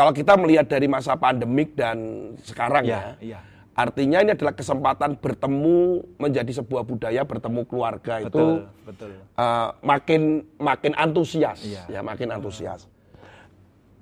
kalau 0.00 0.16
kita 0.16 0.32
melihat 0.40 0.64
dari 0.64 0.88
masa 0.88 1.12
pandemik 1.12 1.76
dan 1.76 2.32
sekarang 2.40 2.88
ya, 2.88 3.20
ya, 3.20 3.36
ya 3.36 3.40
Artinya 3.80 4.18
ini 4.20 4.36
adalah 4.36 4.52
kesempatan 4.52 5.16
bertemu 5.16 6.04
menjadi 6.20 6.52
sebuah 6.60 6.84
budaya 6.84 7.22
bertemu 7.24 7.64
keluarga 7.64 8.20
betul, 8.20 8.28
itu 8.28 8.44
betul. 8.84 9.10
Uh, 9.38 9.72
makin 9.80 10.22
makin 10.60 10.92
antusias 10.98 11.64
iya. 11.64 11.88
ya 11.88 12.00
makin 12.04 12.28
antusias. 12.34 12.84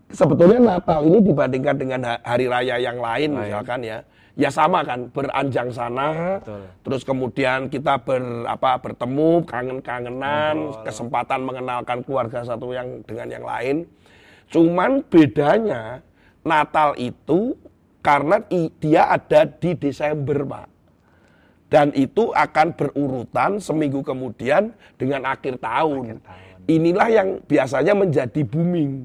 Sebetulnya 0.09 0.57
Natal 0.59 1.05
ini 1.05 1.21
dibandingkan 1.21 1.77
dengan 1.77 2.01
hari 2.25 2.49
raya 2.49 2.81
yang 2.81 2.97
lain, 2.97 3.37
lain. 3.37 3.45
misalkan 3.45 3.85
ya, 3.85 4.01
ya 4.41 4.49
sama 4.49 4.81
kan 4.81 5.13
beranjang 5.13 5.69
sana, 5.69 6.41
betul. 6.41 6.65
terus 6.81 7.03
kemudian 7.05 7.69
kita 7.69 8.01
ber 8.01 8.49
apa 8.49 8.81
bertemu 8.81 9.45
kangen-kangenan, 9.45 10.81
kesempatan 10.81 11.45
mengenalkan 11.45 12.01
keluarga 12.09 12.41
satu 12.41 12.73
yang 12.73 13.05
dengan 13.05 13.29
yang 13.29 13.45
lain. 13.45 13.85
Cuman 14.49 15.05
bedanya 15.07 16.01
Natal 16.45 16.97
itu 16.97 17.57
karena 18.01 18.41
dia 18.81 19.13
ada 19.13 19.45
di 19.45 19.77
Desember, 19.77 20.45
Pak. 20.49 20.69
Dan 21.69 21.93
itu 21.93 22.33
akan 22.33 22.73
berurutan 22.73 23.61
seminggu 23.61 24.01
kemudian 24.01 24.73
dengan 24.97 25.29
akhir 25.29 25.61
tahun. 25.61 26.17
Akhir 26.17 26.21
tahun. 26.25 26.65
Inilah 26.65 27.09
yang 27.13 27.29
biasanya 27.45 27.93
menjadi 27.93 28.41
booming. 28.45 29.05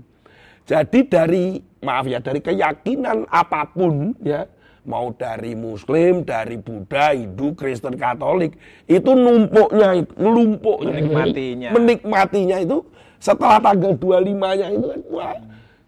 Jadi 0.63 1.00
dari 1.12 1.59
maaf 1.83 2.07
ya 2.07 2.23
dari 2.23 2.39
keyakinan 2.39 3.27
apa 3.27 3.67
pun 3.67 4.15
ya 4.23 4.47
mau 4.88 5.12
dari 5.15 5.55
Muslim, 5.55 6.27
dari 6.27 6.59
Buddha, 6.59 7.15
Hindu, 7.15 7.55
Kristen, 7.55 7.95
Katolik 8.00 8.55
itu 8.88 9.12
numpuknya 9.12 9.95
itu 10.03 10.12
melumpuknya 10.15 10.91
menikmatinya 11.00 11.69
menikmatinya 11.71 12.57
itu 12.63 12.77
setelah 13.24 13.63
tanggal 13.63 13.96
25-nya 13.96 14.68
itu 14.75 14.86
kan 14.92 15.01
wah 15.08 15.36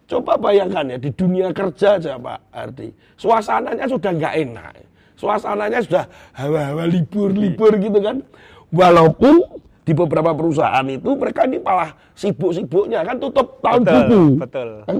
Coba 0.05 0.37
bayangkan 0.37 0.85
ya 0.85 0.97
di 1.01 1.09
dunia 1.09 1.49
kerja 1.49 1.97
aja 1.97 2.13
Pak 2.21 2.53
Ardi, 2.53 2.93
suasananya 3.17 3.89
sudah 3.89 4.11
nggak 4.13 4.35
enak, 4.37 4.73
suasananya 5.17 5.81
sudah 5.81 6.05
hawa-hawa 6.37 6.85
libur-libur 6.85 7.73
gitu 7.81 7.97
kan. 8.05 8.21
Walaupun 8.69 9.41
di 9.85 9.93
beberapa 9.93 10.33
perusahaan 10.33 10.81
itu 10.89 11.13
mereka 11.13 11.45
ini 11.45 11.61
malah 11.61 11.93
sibuk-sibuknya 12.17 13.05
kan 13.05 13.21
tutup 13.21 13.61
tahun 13.61 13.85
betul, 13.85 14.01
buku. 14.01 14.21
Betul. 14.41 14.69
Kan, 14.81 14.95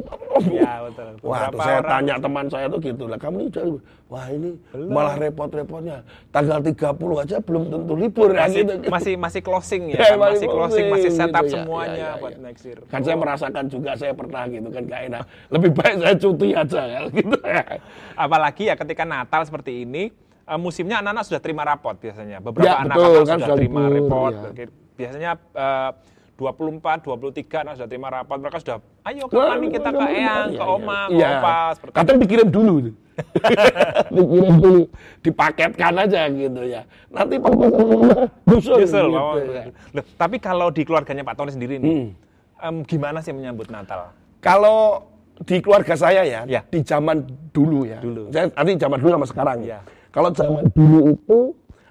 ya, 0.53 0.73
betul. 0.85 1.09
Wah, 1.25 1.49
tuh 1.49 1.59
saya 1.65 1.79
orang... 1.81 1.89
tanya 1.89 2.15
teman 2.21 2.45
saya 2.53 2.65
tuh 2.69 2.79
gitu 2.85 3.03
lah, 3.09 3.17
kamu 3.17 3.35
ini 3.41 3.47
udah 3.49 3.63
wah 4.05 4.25
ini 4.29 4.49
belum. 4.69 4.93
malah 4.93 5.15
repot-repotnya. 5.17 6.05
Tanggal 6.29 6.61
30 6.61 7.23
aja 7.25 7.35
belum 7.41 7.63
tentu 7.73 7.93
libur 7.97 8.29
ya, 8.29 8.45
masih, 8.45 8.61
ya 8.61 8.61
gitu. 8.61 8.73
Masih 8.95 9.13
masih 9.17 9.41
closing 9.41 9.83
ya, 9.89 9.97
ya 10.05 10.05
kan? 10.13 10.17
masih 10.21 10.47
closing, 10.53 10.85
masih 10.93 11.09
setup 11.09 11.43
gitu, 11.49 11.49
ya, 11.49 11.63
semuanya 11.65 11.97
ya, 11.97 12.05
ya, 12.05 12.21
buat 12.21 12.33
ya. 12.37 12.39
next 12.45 12.63
year. 12.69 12.79
Kan 12.85 12.99
oh. 13.01 13.05
saya 13.09 13.17
merasakan 13.17 13.63
juga 13.65 13.91
saya 13.97 14.13
pernah 14.13 14.43
gitu 14.45 14.69
kan 14.69 14.81
gak 14.85 15.01
enak. 15.09 15.23
Lebih 15.49 15.69
baik 15.73 15.95
saya 15.97 16.15
cuti 16.21 16.47
aja 16.53 16.81
ya 16.85 16.99
gitu 17.17 17.37
ya. 17.41 17.63
Apalagi 18.13 18.63
ya 18.69 18.77
ketika 18.77 19.01
Natal 19.01 19.41
seperti 19.49 19.81
ini 19.81 20.13
uh, 20.45 20.59
musimnya 20.61 21.01
anak-anak 21.01 21.23
sudah 21.25 21.41
terima 21.41 21.63
rapot 21.65 21.95
biasanya. 21.97 22.37
Beberapa 22.39 22.69
ya, 22.69 22.81
anak 22.85 22.95
betul, 22.95 23.21
kan 23.25 23.37
sudah 23.41 23.57
terima 23.57 23.81
rapot. 23.89 24.33
Ya. 24.33 24.65
Biasanya 24.95 25.31
uh, 25.57 25.91
24, 26.35 27.07
23 27.07 27.63
anak 27.63 27.73
sudah 27.79 27.89
terima 27.89 28.07
rapot. 28.11 28.37
Mereka 28.39 28.57
sudah, 28.61 28.77
ayo 29.07 29.23
kapan 29.31 29.57
nih 29.63 29.69
kita 29.79 29.89
ke 29.89 30.05
Eyang, 30.11 30.47
ke 30.53 30.63
Oma, 30.63 30.99
ke 31.07 31.19
ya. 31.19 31.29
Opa. 31.39 31.57
Seperti 31.75 31.93
Kadang 31.95 32.17
dikirim 32.19 32.47
dulu. 32.51 32.73
dikirim 34.15 34.55
dulu. 34.59 34.83
Dipaketkan 35.23 35.93
aja 35.95 36.21
gitu 36.27 36.61
ya. 36.67 36.81
Nanti 37.09 37.35
papa 37.39 37.65
nyusul. 38.45 38.75
Nyusul. 38.83 39.07
Gitu, 39.15 39.53
ya. 39.55 39.63
Loh, 39.95 40.03
tapi 40.19 40.37
kalau 40.43 40.67
di 40.69 40.83
keluarganya 40.83 41.23
Pak 41.23 41.35
Tony 41.39 41.51
sendiri 41.55 41.79
nih, 41.79 41.87
hmm. 41.87 42.07
um, 42.59 42.75
gimana 42.83 43.23
sih 43.23 43.31
menyambut 43.31 43.71
Natal? 43.71 44.11
Kalau 44.43 45.07
di 45.43 45.59
keluarga 45.59 45.95
saya 45.99 46.23
ya, 46.23 46.47
ya. 46.47 46.61
di 46.67 46.79
zaman 46.83 47.23
dulu 47.55 47.87
ya. 47.87 47.99
Dulu. 48.03 48.31
Saya 48.31 48.51
nanti 48.51 48.71
zaman 48.75 48.97
dulu 48.99 49.09
sama 49.19 49.27
sekarang. 49.27 49.57
Ya. 49.63 49.79
Kalau 50.15 50.31
zaman 50.31 50.63
dulu 50.71 51.11
itu 51.11 51.39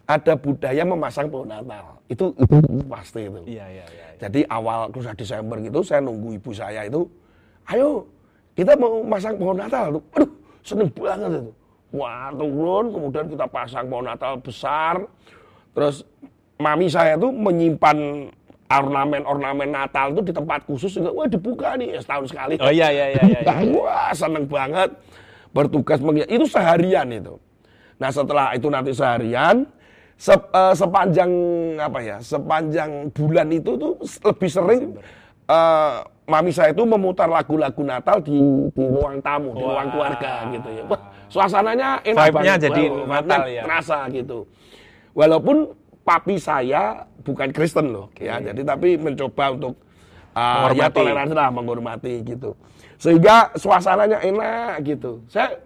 ada 0.08 0.32
budaya 0.32 0.80
memasang 0.80 1.28
pohon 1.28 1.44
Natal. 1.44 2.00
Itu 2.08 2.32
itu 2.40 2.56
pasti 2.88 3.28
itu. 3.28 3.40
Iya, 3.44 3.68
iya, 3.68 3.84
iya. 3.84 4.06
Jadi 4.16 4.40
awal 4.48 4.88
terus 4.88 5.12
Desember 5.12 5.60
gitu 5.60 5.84
saya 5.84 6.00
nunggu 6.00 6.40
ibu 6.40 6.50
saya 6.56 6.88
itu, 6.88 7.04
ayo 7.68 8.08
kita 8.56 8.80
mau 8.80 9.04
masang 9.04 9.36
pohon 9.36 9.60
Natal. 9.60 10.00
Aduh, 10.00 10.30
seneng 10.64 10.88
banget 10.96 11.36
itu. 11.36 11.52
Wah, 11.94 12.32
turun, 12.34 12.90
kemudian 12.90 13.26
kita 13.28 13.44
pasang 13.44 13.92
pohon 13.92 14.08
Natal 14.08 14.40
besar. 14.40 15.04
Terus 15.76 16.08
mami 16.56 16.88
saya 16.88 17.20
tuh 17.20 17.28
menyimpan 17.28 18.30
ornamen-ornamen 18.72 19.68
Natal 19.68 20.16
itu 20.16 20.24
di 20.24 20.32
tempat 20.32 20.64
khusus 20.64 20.96
juga. 20.96 21.12
Wah, 21.12 21.28
dibuka 21.28 21.76
nih 21.76 22.00
setahun 22.00 22.32
sekali. 22.32 22.56
Oh 22.56 22.72
iya 22.72 22.88
iya 22.88 23.06
iya 23.12 23.22
iya. 23.36 23.40
iya. 23.44 23.72
Wah, 23.76 24.16
seneng 24.16 24.48
banget 24.48 24.96
bertugas 25.52 26.00
mengikat. 26.00 26.32
Itu 26.32 26.48
seharian 26.48 27.12
itu. 27.12 27.36
Nah 27.98 28.10
setelah 28.10 28.54
itu 28.56 28.66
nanti 28.70 28.90
seharian 28.94 29.66
sep, 30.18 30.50
uh, 30.50 30.74
sepanjang 30.74 31.30
apa 31.78 31.98
ya 32.02 32.16
sepanjang 32.22 33.10
bulan 33.10 33.50
itu 33.50 33.74
tuh 33.74 33.98
lebih 34.24 34.50
sering 34.50 34.82
uh, 35.50 36.04
mami 36.24 36.50
saya 36.52 36.72
itu 36.72 36.84
memutar 36.88 37.28
lagu-lagu 37.28 37.82
Natal 37.84 38.24
di, 38.24 38.36
di 38.72 38.84
ruang 38.84 39.20
tamu, 39.20 39.52
Wah. 39.52 39.56
di 39.56 39.62
ruang 39.64 39.88
keluarga 39.92 40.32
gitu 40.48 40.68
ya. 40.72 40.84
Wah, 40.88 41.00
suasananya 41.28 41.88
enak 42.00 42.32
banget. 42.32 42.58
jadi 42.68 42.82
Wah, 42.88 43.20
Natal 43.20 43.42
ya. 43.48 43.62
Terasa 43.68 43.98
gitu. 44.08 44.38
Walaupun 45.12 45.56
papi 46.02 46.40
saya 46.40 47.04
bukan 47.22 47.52
Kristen 47.52 47.92
loh, 47.92 48.08
okay. 48.12 48.28
ya. 48.28 48.40
Jadi 48.40 48.64
tapi 48.64 48.96
mencoba 48.96 49.44
untuk 49.52 49.74
uh, 50.32 50.72
ya 50.72 50.88
toleransi 50.88 51.34
lah, 51.36 51.52
menghormati 51.52 52.24
gitu. 52.24 52.56
Sehingga 52.96 53.52
suasananya 53.54 54.24
enak 54.24 54.80
gitu. 54.80 55.20
Saya 55.28 55.60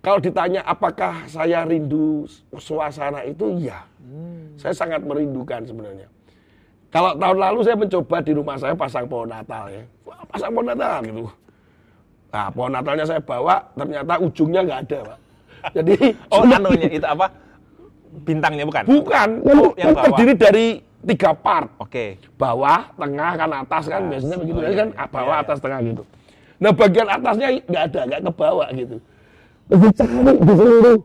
kalau 0.00 0.16
ditanya 0.16 0.64
apakah 0.64 1.28
saya 1.28 1.68
rindu 1.68 2.24
suasana 2.56 3.20
itu, 3.28 3.60
ya. 3.60 3.84
Hmm. 4.00 4.56
Saya 4.56 4.72
sangat 4.72 5.04
merindukan 5.04 5.60
sebenarnya. 5.68 6.08
Kalau 6.88 7.14
tahun 7.20 7.38
lalu 7.38 7.58
saya 7.62 7.76
mencoba 7.76 8.16
di 8.24 8.32
rumah 8.32 8.56
saya 8.56 8.72
pasang 8.72 9.04
pohon 9.04 9.28
Natal 9.28 9.68
ya. 9.68 9.84
Wah, 10.08 10.24
pasang 10.24 10.50
pohon 10.56 10.66
Natal 10.72 11.04
gitu. 11.04 11.24
Nah, 12.32 12.48
pohon 12.48 12.72
Natalnya 12.72 13.04
saya 13.04 13.20
bawa, 13.20 13.60
ternyata 13.76 14.14
ujungnya 14.24 14.60
nggak 14.64 14.80
ada, 14.88 14.98
Pak. 15.04 15.18
Jadi 15.76 15.94
oh 16.32 16.42
anunya 16.48 16.88
itu 16.88 17.04
apa? 17.04 17.26
Bintangnya 18.24 18.64
bukan? 18.64 18.84
Bukan. 18.88 19.28
Oh, 19.44 19.70
yang 19.76 19.92
bawah. 19.92 20.16
terdiri 20.16 20.32
dari 20.34 20.66
tiga 21.04 21.36
part. 21.36 21.68
Oke. 21.76 22.16
Okay. 22.16 22.32
Bawah, 22.40 22.88
tengah, 22.96 23.30
kan 23.36 23.50
atas 23.52 23.84
kan 23.84 24.02
biasanya 24.08 24.36
begitu 24.40 24.58
oh, 24.58 24.64
kan, 24.64 24.72
iya. 24.72 24.80
kan 24.80 24.88
bawah, 25.12 25.36
iya, 25.36 25.44
atas, 25.44 25.58
tengah 25.60 25.80
gitu. 25.84 26.02
Nah, 26.56 26.72
bagian 26.72 27.08
atasnya 27.12 27.48
nggak 27.68 27.84
ada, 27.92 28.00
nggak 28.08 28.20
ke 28.24 28.32
bawah 28.32 28.68
gitu 28.72 28.96
dicari 29.78 30.34
di 30.40 30.52
seluruh 30.58 30.98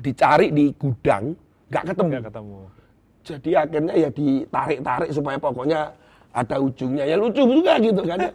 dicari 0.00 0.46
di 0.52 0.64
gudang 0.76 1.32
nggak 1.70 1.84
ketemu. 1.92 2.08
Gak 2.10 2.26
ketemu. 2.32 2.60
Jadi 3.20 3.50
akhirnya 3.52 3.94
ya 3.94 4.08
ditarik-tarik 4.10 5.10
supaya 5.12 5.36
pokoknya 5.36 5.80
ada 6.32 6.56
ujungnya 6.58 7.04
ya 7.04 7.16
lucu 7.20 7.42
juga 7.44 7.76
gitu 7.78 8.02
kan. 8.02 8.18
Ya. 8.18 8.32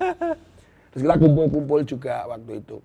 Terus 0.93 1.01
kita 1.03 1.15
kumpul-kumpul 1.19 1.79
juga 1.83 2.23
waktu 2.29 2.63
itu. 2.63 2.77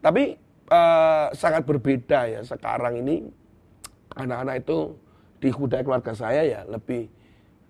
Tapi 0.00 0.38
uh, 0.72 1.26
sangat 1.36 1.62
berbeda 1.68 2.30
ya 2.30 2.40
sekarang 2.46 3.02
ini 3.04 3.26
anak-anak 4.16 4.64
itu 4.64 4.96
di 5.42 5.50
kuda 5.50 5.82
keluarga 5.82 6.14
saya 6.14 6.42
ya 6.46 6.60
lebih 6.70 7.10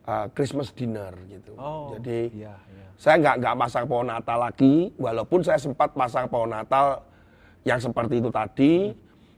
uh, 0.06 0.26
Christmas 0.32 0.70
dinner 0.74 1.12
gitu. 1.28 1.52
Oh, 1.58 1.94
Jadi 1.98 2.32
iya, 2.34 2.54
iya. 2.56 2.86
saya 2.98 3.18
nggak 3.20 3.36
nggak 3.42 3.54
pasang 3.58 3.84
pohon 3.86 4.08
Natal 4.08 4.38
lagi, 4.40 4.90
walaupun 4.98 5.40
saya 5.42 5.58
sempat 5.58 5.94
pasang 5.94 6.26
pohon 6.26 6.50
Natal 6.50 7.02
yang 7.62 7.78
seperti 7.78 8.18
itu 8.18 8.30
tadi, 8.30 8.72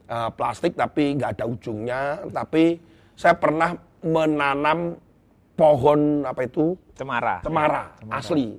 uh, 0.09 0.30
plastik 0.33 0.76
tapi 0.76 1.16
nggak 1.16 1.40
ada 1.40 1.44
ujungnya. 1.49 2.25
Tapi 2.33 2.78
saya 3.14 3.37
pernah 3.37 3.76
menanam 4.04 4.99
pohon 5.54 6.26
apa 6.26 6.44
itu 6.44 6.75
cemara 6.99 7.40
cemara, 7.40 7.94
cemara. 8.02 8.18
asli 8.18 8.59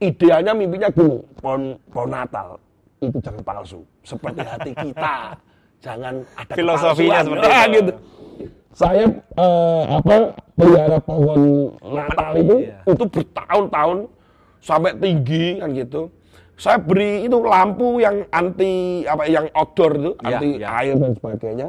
idealnya 0.00 0.52
mimpinya 0.56 0.88
gini 0.88 1.20
pohon 1.38 1.76
pohon 1.92 2.10
Natal 2.10 2.56
itu 2.98 3.16
jangan 3.20 3.42
palsu 3.44 3.80
seperti 4.02 4.40
hati 4.42 4.72
kita 4.72 5.16
jangan 5.84 6.14
ada 6.34 6.52
filosofinya 6.56 7.20
seperti 7.22 7.46
itu. 7.46 7.76
gitu 7.76 7.92
saya 8.78 9.10
uh, 9.34 9.82
apa 9.98 10.38
pelihara 10.54 11.02
pohon 11.02 11.74
Natal 11.82 12.30
itu 12.38 12.56
iya. 12.62 12.78
itu 12.86 13.04
bertahun-tahun 13.10 14.06
sampai 14.62 14.94
tinggi 15.02 15.58
kan 15.58 15.74
gitu 15.74 16.14
saya 16.54 16.78
beri 16.78 17.26
itu 17.26 17.42
lampu 17.42 17.98
yang 17.98 18.22
anti 18.30 19.02
apa 19.02 19.26
yang 19.26 19.50
outdoor 19.50 19.98
itu 19.98 20.12
iya, 20.14 20.26
anti 20.30 20.48
iya. 20.62 20.68
air 20.78 20.94
dan 20.94 21.12
sebagainya 21.18 21.68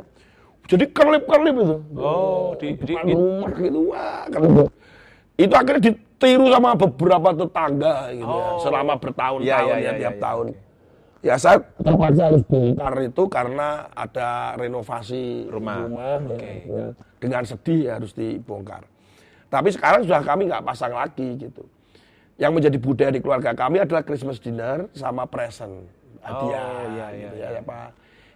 jadi 0.69 0.85
kerlip-kerlip 0.93 1.55
itu 1.57 1.77
oh 1.97 2.53
di, 2.61 2.77
di, 2.77 2.93
di 2.93 3.13
rumah 3.17 3.53
gitu 3.57 3.79
wah 3.89 4.23
kan 4.29 4.39
gitu. 4.45 4.65
itu 5.41 5.53
akhirnya 5.57 5.81
ditiru 5.89 6.45
sama 6.53 6.69
beberapa 6.77 7.29
tetangga 7.33 7.95
gitu 8.13 8.21
ya, 8.21 8.29
oh. 8.29 8.37
ya 8.37 8.61
selama 8.61 8.93
bertahun-tahun 9.01 9.49
ya, 9.49 9.57
ya, 9.65 9.77
ya, 9.81 9.81
ya, 9.81 9.91
tiap 9.97 10.15
ya, 10.17 10.21
tahun 10.21 10.45
ya. 10.53 10.57
Ya 11.19 11.35
saya 11.35 11.59
terpaksa 11.83 12.31
harus 12.31 12.43
bongkar 12.47 12.95
itu 13.03 13.23
karena 13.27 13.91
ada 13.91 14.55
renovasi 14.55 15.51
rumah, 15.51 15.83
rumah 15.83 16.15
okay. 16.31 16.63
ya, 16.63 16.87
dengan 17.19 17.43
sedih 17.43 17.91
ya 17.91 17.91
harus 17.99 18.15
dibongkar. 18.15 18.87
Tapi 19.51 19.67
sekarang 19.75 20.07
sudah 20.07 20.23
kami 20.23 20.47
nggak 20.47 20.63
pasang 20.63 20.95
lagi 20.95 21.35
gitu. 21.35 21.67
Yang 22.39 22.51
menjadi 22.55 22.77
budaya 22.79 23.11
di 23.11 23.19
keluarga 23.19 23.51
kami 23.51 23.83
adalah 23.83 24.07
Christmas 24.07 24.39
dinner 24.39 24.87
sama 24.95 25.27
present 25.27 25.91
hadiah. 26.23 26.63
Oh 26.71 26.83
iya 26.95 27.07
iya. 27.11 27.29
Gitu 27.35 27.43
ya, 27.43 27.47
ya, 27.59 27.61
Pak. 27.67 27.89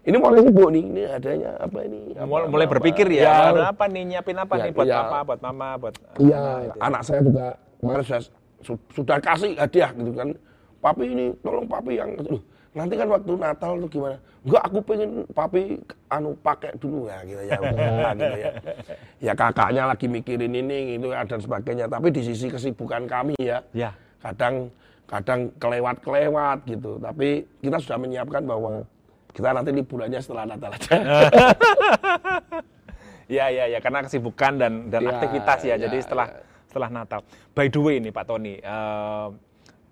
Ini 0.04 0.16
mulai 0.20 0.44
sibuk 0.44 0.68
nih, 0.68 0.84
ini 0.84 1.02
adanya 1.08 1.52
apa 1.64 1.80
ini? 1.88 2.00
Apa, 2.12 2.28
mulai, 2.28 2.48
mulai 2.52 2.68
berpikir 2.68 3.08
ya, 3.08 3.24
ya 3.56 3.72
apa 3.72 3.88
nih, 3.88 4.04
nyiapin 4.04 4.36
apa 4.36 4.60
ya, 4.60 4.64
nih 4.68 4.72
buat 4.76 4.88
ya, 4.92 5.00
papa, 5.00 5.18
buat 5.24 5.40
mama, 5.40 5.68
buat... 5.80 5.96
Iya, 6.20 6.44
gitu 6.44 6.68
ya. 6.68 6.84
anak 6.84 7.02
saya 7.08 7.20
juga 7.24 7.46
kemarin 7.80 8.04
sudah, 8.04 8.22
sudah 8.92 9.18
kasih 9.24 9.52
hadiah 9.56 9.92
gitu 9.96 10.12
kan. 10.12 10.28
Papi 10.84 11.04
ini, 11.08 11.32
tolong 11.40 11.64
papi 11.72 12.04
yang... 12.04 12.20
Loh, 12.20 12.44
nanti 12.74 12.94
kan 12.98 13.08
waktu 13.10 13.32
Natal 13.38 13.72
tuh 13.78 13.90
gimana? 13.90 14.18
Enggak, 14.44 14.64
aku 14.68 14.80
pengen 14.84 15.12
papi 15.32 15.80
anu 16.12 16.36
pakai 16.42 16.76
dulu 16.82 17.08
ya 17.08 17.22
gitu 17.24 17.44
ya. 17.48 17.58
gitu 18.20 18.38
ya. 18.38 18.52
Ya 19.24 19.34
kakaknya 19.38 19.84
lagi 19.88 20.06
mikirin 20.10 20.52
ini 20.52 20.98
gitu 20.98 21.14
dan 21.14 21.40
sebagainya. 21.40 21.86
Tapi 21.88 22.08
di 22.12 22.22
sisi 22.26 22.50
kesibukan 22.52 23.08
kami 23.08 23.38
ya, 23.40 23.64
ya. 23.72 23.94
kadang 24.20 24.68
kadang 25.08 25.54
kelewat-kelewat 25.62 26.66
gitu. 26.68 26.98
Tapi 27.00 27.46
kita 27.62 27.78
sudah 27.80 27.98
menyiapkan 28.02 28.44
bahwa 28.44 28.84
kita 29.34 29.50
nanti 29.54 29.72
liburannya 29.74 30.20
setelah 30.20 30.44
Natal 30.50 30.72
aja. 30.74 30.94
ya 33.38 33.46
ya 33.48 33.66
ya 33.72 33.80
karena 33.80 34.04
kesibukan 34.04 34.52
dan 34.60 34.74
dan 34.92 35.02
ya, 35.08 35.10
aktivitas 35.16 35.60
ya. 35.64 35.80
ya 35.80 35.88
jadi 35.88 35.98
setelah 36.04 36.28
ya. 36.30 36.42
setelah 36.68 36.90
Natal. 36.90 37.20
By 37.54 37.70
the 37.70 37.80
way 37.80 37.96
ini 38.02 38.10
Pak 38.12 38.26
Tony, 38.30 38.60
uh, 38.60 39.32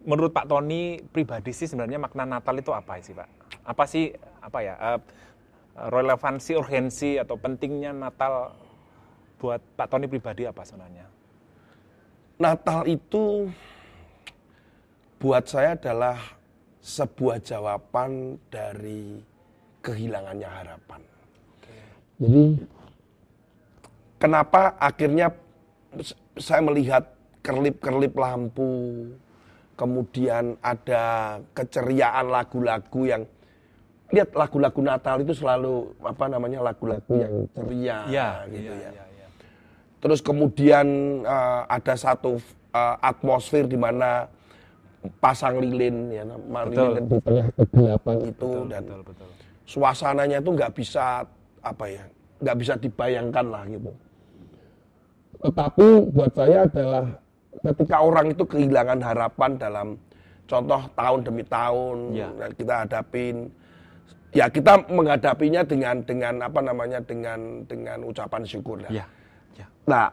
menurut 0.05 0.33
Pak 0.33 0.49
Tony 0.49 1.01
pribadi 1.01 1.53
sih 1.53 1.69
sebenarnya 1.69 2.01
makna 2.01 2.25
Natal 2.25 2.57
itu 2.57 2.73
apa 2.73 2.97
sih 3.01 3.13
Pak? 3.13 3.29
Apa 3.65 3.83
sih 3.85 4.09
apa 4.41 4.59
ya 4.65 4.75
uh, 4.77 4.99
relevansi 5.93 6.57
urgensi 6.57 7.17
atau 7.21 7.37
pentingnya 7.37 7.93
Natal 7.93 8.53
buat 9.37 9.61
Pak 9.77 9.87
Tony 9.89 10.05
pribadi 10.09 10.45
apa 10.45 10.61
sebenarnya? 10.65 11.05
Natal 12.41 12.89
itu 12.89 13.49
buat 15.21 15.45
saya 15.45 15.77
adalah 15.77 16.17
sebuah 16.81 17.37
jawaban 17.45 18.41
dari 18.49 19.21
kehilangannya 19.85 20.49
harapan. 20.49 21.01
Jadi 22.17 22.45
kenapa 24.17 24.73
akhirnya 24.81 25.29
saya 26.37 26.61
melihat 26.65 27.05
kerlip-kerlip 27.45 28.13
lampu, 28.17 28.69
kemudian 29.82 30.62
ada 30.62 31.38
keceriaan 31.58 32.30
lagu-lagu 32.30 33.02
yang 33.10 33.26
lihat 34.13 34.30
lagu-lagu 34.38 34.78
Natal 34.86 35.26
itu 35.26 35.34
selalu 35.34 35.89
apa 36.06 36.30
namanya 36.30 36.62
lagu-lagu 36.62 37.10
yang 37.17 37.50
ceria 37.58 37.98
ya, 38.06 38.30
gitu 38.54 38.70
ya. 38.78 38.89
ya. 38.94 39.06
ya, 39.26 39.28
Terus 39.98 40.20
kemudian 40.22 40.86
uh, 41.26 41.65
ada 41.65 41.98
satu 41.98 42.38
uh, 42.78 42.96
atmosfer 43.02 43.65
di 43.65 43.80
mana 43.80 44.30
pasang 45.17 45.58
lilin 45.58 46.13
ya 46.13 46.24
betul. 46.30 46.94
lilin 46.94 47.06
di 47.10 47.17
tengah 47.26 47.48
kegelapan 47.58 48.15
itu 48.22 48.50
betul, 48.54 48.70
dan 48.70 48.84
betul, 48.86 49.02
betul. 49.02 49.30
suasananya 49.65 50.38
itu 50.46 50.52
nggak 50.54 50.74
bisa 50.78 51.26
apa 51.65 51.86
ya 51.89 52.04
nggak 52.38 52.58
bisa 52.62 52.74
dibayangkan 52.78 53.46
lah 53.50 53.63
gitu. 53.65 53.91
Tetapi 55.41 55.86
buat 56.13 56.32
saya 56.38 56.70
adalah 56.70 57.06
ketika 57.59 57.99
orang 57.99 58.31
itu 58.31 58.43
kehilangan 58.47 58.99
harapan 59.03 59.51
dalam 59.59 59.87
contoh 60.47 60.81
tahun 60.95 61.19
demi 61.23 61.43
tahun 61.43 61.97
ya. 62.15 62.29
kita 62.55 62.73
hadapin 62.87 63.51
ya 64.31 64.47
kita 64.47 64.87
menghadapinya 64.87 65.61
dengan 65.67 65.99
dengan 66.07 66.33
apa 66.39 66.59
namanya 66.63 66.99
dengan 67.03 67.67
dengan 67.67 68.07
ucapan 68.07 68.43
syukur 68.47 68.79
ya. 68.87 69.03
Ya. 69.55 69.67
Nah 69.87 70.07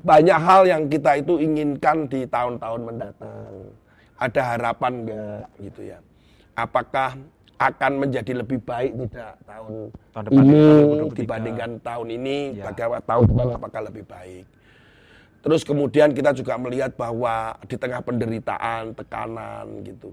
banyak 0.00 0.38
hal 0.40 0.62
yang 0.66 0.82
kita 0.90 1.22
itu 1.22 1.38
inginkan 1.38 2.10
di 2.10 2.26
tahun-tahun 2.26 2.80
mendatang 2.82 3.70
ada 4.18 4.42
harapan 4.56 4.92
enggak 5.04 5.46
gitu 5.62 5.80
ya 5.94 5.98
apakah 6.58 7.14
akan 7.54 7.92
menjadi 8.02 8.42
lebih 8.42 8.58
baik 8.66 8.98
tidak 9.06 9.38
tahun, 9.46 9.72
tahun 10.10 10.24
depan 10.26 10.42
ini 10.42 10.62
dibandingkan 11.14 11.70
tahun 11.86 12.08
ini 12.10 12.36
ya. 12.58 12.64
bagaimana 12.70 13.02
tahun 13.06 13.24
depan 13.30 13.46
apakah 13.54 13.80
lebih 13.86 14.04
baik 14.10 14.44
Terus 15.44 15.60
kemudian 15.60 16.16
kita 16.16 16.32
juga 16.32 16.56
melihat 16.56 16.96
bahwa 16.96 17.52
di 17.68 17.76
tengah 17.76 18.00
penderitaan, 18.00 18.96
tekanan 18.96 19.84
gitu. 19.84 20.08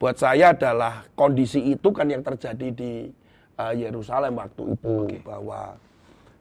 Buat 0.00 0.16
saya 0.16 0.56
adalah 0.56 1.04
kondisi 1.12 1.60
itu 1.76 1.92
kan 1.92 2.08
yang 2.08 2.24
terjadi 2.24 2.72
di 2.72 3.12
uh, 3.60 3.76
Yerusalem 3.76 4.40
waktu 4.40 4.72
itu 4.72 4.94
okay. 5.04 5.20
bahwa 5.20 5.76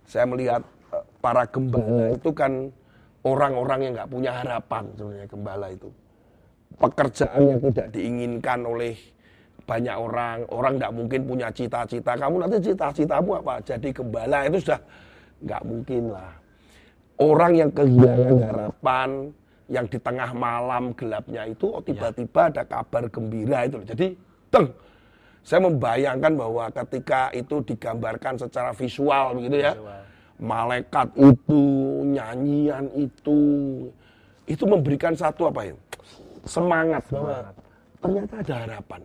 saya 0.08 0.24
melihat 0.24 0.64
uh, 0.96 1.04
para 1.20 1.44
gembala 1.52 2.16
itu 2.16 2.32
kan 2.32 2.72
orang-orang 3.28 3.92
yang 3.92 3.92
nggak 4.00 4.12
punya 4.16 4.32
harapan 4.40 4.84
sebenarnya 4.96 5.28
gembala 5.28 5.68
itu. 5.68 5.90
Pekerjaan 6.80 7.42
yang 7.44 7.60
tidak 7.60 7.88
diinginkan 7.92 8.60
oleh 8.64 8.96
banyak 9.68 9.96
orang, 10.00 10.48
orang 10.48 10.80
nggak 10.80 10.94
mungkin 10.96 11.22
punya 11.28 11.52
cita-cita. 11.52 12.16
Kamu 12.16 12.40
nanti 12.40 12.72
cita-citamu 12.72 13.44
apa? 13.44 13.60
Jadi 13.68 13.92
gembala 13.92 14.48
itu 14.48 14.64
sudah 14.64 14.80
nggak 15.44 15.62
mungkin 15.68 16.16
lah 16.16 16.43
orang 17.22 17.52
yang 17.58 17.70
kehilangan 17.70 18.38
harapan 18.42 19.10
yang 19.72 19.86
di 19.88 19.98
tengah 19.98 20.32
malam 20.36 20.92
gelapnya 20.94 21.48
itu 21.48 21.72
oh 21.72 21.82
tiba-tiba 21.82 22.52
ada 22.52 22.64
kabar 22.68 23.08
gembira 23.10 23.66
itu 23.66 23.80
jadi 23.86 24.08
teng. 24.52 24.68
Saya 25.44 25.60
membayangkan 25.68 26.40
bahwa 26.40 26.72
ketika 26.72 27.28
itu 27.36 27.60
digambarkan 27.68 28.40
secara 28.40 28.72
visual 28.72 29.36
begitu 29.36 29.60
ya. 29.60 29.76
Malaikat 30.40 31.12
itu 31.20 31.64
nyanyian 32.08 32.88
itu 32.96 33.40
itu 34.48 34.64
memberikan 34.64 35.12
satu 35.16 35.52
apa 35.52 35.68
ya? 35.68 35.76
Semangat. 36.48 37.04
Bahwa 37.12 37.52
ternyata 38.00 38.34
ada 38.40 38.56
harapan. 38.68 39.02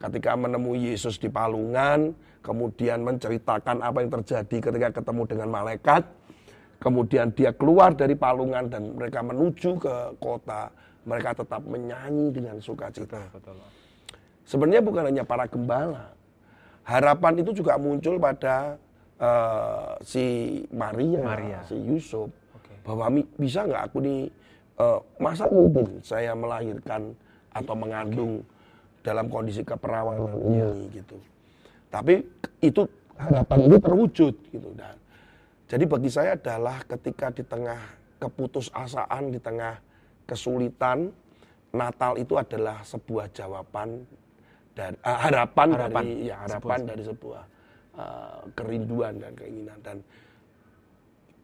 Ketika 0.00 0.30
menemui 0.36 0.92
Yesus 0.92 1.16
di 1.16 1.32
palungan 1.32 2.12
kemudian 2.42 3.00
menceritakan 3.06 3.80
apa 3.80 4.02
yang 4.02 4.10
terjadi 4.20 4.56
ketika 4.68 4.88
ketemu 5.00 5.22
dengan 5.30 5.48
malaikat 5.48 6.02
Kemudian 6.82 7.30
dia 7.30 7.54
keluar 7.54 7.94
dari 7.94 8.18
palungan 8.18 8.66
dan 8.66 8.90
mereka 8.98 9.22
menuju 9.22 9.78
ke 9.78 9.94
kota. 10.18 10.66
Mereka 11.06 11.46
tetap 11.46 11.62
menyanyi 11.62 12.34
dengan 12.34 12.58
sukacita. 12.58 13.22
Sebenarnya 14.42 14.82
bukan 14.82 15.06
hanya 15.06 15.22
para 15.22 15.46
gembala. 15.46 16.10
Harapan 16.82 17.38
itu 17.38 17.62
juga 17.62 17.78
muncul 17.78 18.18
pada 18.18 18.74
uh, 19.22 19.94
si 20.02 20.58
Maria, 20.74 21.22
Maria, 21.22 21.60
si 21.70 21.78
Yusuf. 21.78 22.26
Okay. 22.58 22.82
Bahwa 22.82 23.06
bisa 23.38 23.62
nggak 23.62 23.82
aku 23.86 24.02
nih, 24.02 24.20
uh, 24.82 24.98
masa 25.22 25.46
mungkin 25.46 26.02
saya 26.02 26.34
melahirkan 26.34 27.14
atau 27.54 27.74
mengandung 27.78 28.42
okay. 28.42 29.06
dalam 29.06 29.30
kondisi 29.30 29.62
keperawanan 29.62 30.34
ini 30.50 30.90
gitu. 30.90 31.14
Tapi 31.94 32.26
itu 32.58 32.82
harapan 33.14 33.58
itu 33.70 33.76
terwujud 33.78 34.34
gitu. 34.50 34.70
Dan 34.74 34.94
jadi 35.72 35.88
bagi 35.88 36.12
saya 36.12 36.36
adalah 36.36 36.84
ketika 36.84 37.32
di 37.32 37.40
tengah 37.48 37.80
keputusasaan, 38.20 39.32
di 39.32 39.40
tengah 39.40 39.80
kesulitan, 40.28 41.08
Natal 41.72 42.20
itu 42.20 42.36
adalah 42.36 42.84
sebuah 42.84 43.32
jawaban 43.32 44.04
dan 44.76 44.92
uh, 45.00 45.16
harapan, 45.16 45.72
harapan 45.72 46.04
dari 46.04 46.28
ya 46.28 46.36
harapan 46.44 46.76
sebuah. 46.76 46.90
dari 46.92 47.02
sebuah 47.08 47.42
uh, 47.96 48.40
kerinduan 48.52 49.16
dan 49.16 49.32
keinginan 49.32 49.78
dan 49.80 49.96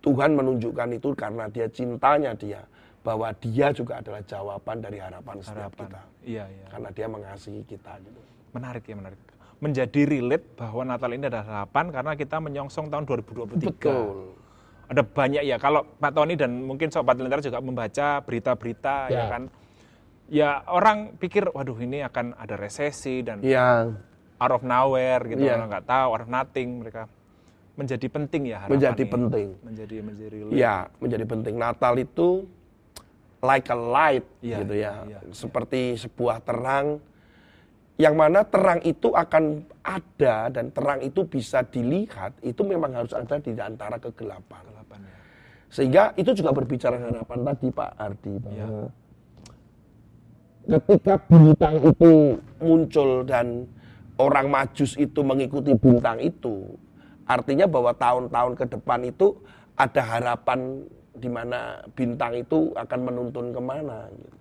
Tuhan 0.05 0.37
menunjukkan 0.37 0.89
itu 0.93 1.09
karena 1.17 1.49
dia 1.49 1.65
cintanya 1.73 2.37
dia 2.37 2.61
bahwa 3.01 3.33
dia 3.41 3.73
juga 3.73 4.05
adalah 4.05 4.21
jawaban 4.29 4.85
dari 4.85 5.01
harapan 5.01 5.41
setiap 5.41 5.73
harapan. 5.73 5.89
kita. 5.89 6.01
Iya, 6.29 6.45
iya. 6.53 6.67
Karena 6.69 6.89
dia 6.93 7.07
mengasihi 7.09 7.63
kita 7.65 7.97
gitu. 8.05 8.21
Menarik 8.53 8.85
ya, 8.85 8.93
menarik 8.93 9.21
menjadi 9.59 10.07
relate 10.07 10.55
bahwa 10.55 10.87
Natal 10.87 11.11
ini 11.11 11.27
adalah 11.27 11.47
harapan 11.47 11.91
karena 11.91 12.13
kita 12.15 12.37
menyongsong 12.39 12.87
tahun 12.91 13.05
2023. 13.07 13.59
Betul. 13.59 14.39
ada 14.89 15.05
banyak 15.05 15.45
ya. 15.45 15.61
Kalau 15.61 15.85
Pak 16.01 16.17
Tony 16.17 16.33
dan 16.33 16.65
mungkin 16.65 16.89
Sobat 16.89 17.21
Lentera 17.21 17.45
juga 17.45 17.61
membaca 17.61 18.25
berita-berita 18.25 19.13
ya. 19.13 19.21
ya 19.21 19.23
kan. 19.29 19.43
Ya 20.29 20.49
orang 20.65 21.17
pikir, 21.21 21.53
waduh 21.53 21.77
ini 21.77 22.01
akan 22.01 22.33
ada 22.41 22.57
resesi 22.57 23.21
dan 23.21 23.45
ya. 23.45 23.93
out 24.41 24.53
of 24.53 24.65
nowhere 24.65 25.21
gitu. 25.29 25.45
Ya. 25.45 25.61
Orang 25.61 25.69
nggak 25.69 25.85
tahu, 25.85 26.09
out 26.17 26.23
of 26.25 26.31
nothing 26.33 26.81
mereka 26.81 27.05
menjadi 27.77 28.07
penting 28.09 28.43
ya 28.49 28.57
harapan 28.65 28.75
Menjadi 28.81 29.05
penting. 29.07 29.49
Menjadi 29.61 29.97
menjadi 30.01 30.37
Ya, 30.51 30.77
menjadi 30.99 31.25
penting. 31.29 31.55
Natal 31.61 31.95
itu 32.01 32.49
like 33.45 33.69
a 33.69 33.79
light 33.79 34.27
ya, 34.41 34.59
gitu 34.65 34.75
ya. 34.75 34.93
ya. 35.05 35.21
Seperti 35.31 36.01
sebuah 36.01 36.43
terang 36.43 36.99
yang 37.99 38.15
mana 38.15 38.47
terang 38.47 38.79
itu 38.87 39.11
akan 39.11 39.67
ada 39.83 40.47
dan 40.55 40.71
terang 40.71 41.03
itu 41.03 41.27
bisa 41.27 41.67
dilihat 41.67 42.39
itu 42.47 42.63
memang 42.63 42.95
harus 42.95 43.11
ada 43.11 43.43
di 43.43 43.51
antara 43.59 43.99
kegelapan. 43.99 44.63
kegelapan 44.63 44.99
ya. 45.03 45.19
Sehingga 45.67 46.03
itu 46.15 46.31
juga 46.31 46.55
berbicara 46.55 46.95
harapan 46.95 47.39
tadi 47.43 47.67
Pak 47.75 47.91
Ardi 47.99 48.33
bahwa 48.39 48.55
ya. 48.55 48.67
ketika 50.79 51.15
bintang 51.27 51.75
itu 51.83 52.39
muncul 52.63 53.27
dan 53.27 53.67
orang 54.15 54.47
majus 54.47 54.95
itu 54.95 55.19
mengikuti 55.27 55.75
bintang 55.75 56.23
itu, 56.23 56.79
artinya 57.27 57.67
bahwa 57.67 57.91
tahun-tahun 57.99 58.55
ke 58.63 58.65
depan 58.79 59.11
itu 59.11 59.35
ada 59.75 60.03
harapan 60.07 60.87
di 61.19 61.27
mana 61.27 61.83
bintang 61.99 62.39
itu 62.39 62.71
akan 62.79 63.01
menuntun 63.11 63.51
ke 63.51 63.59
mana. 63.59 64.07
Gitu. 64.15 64.39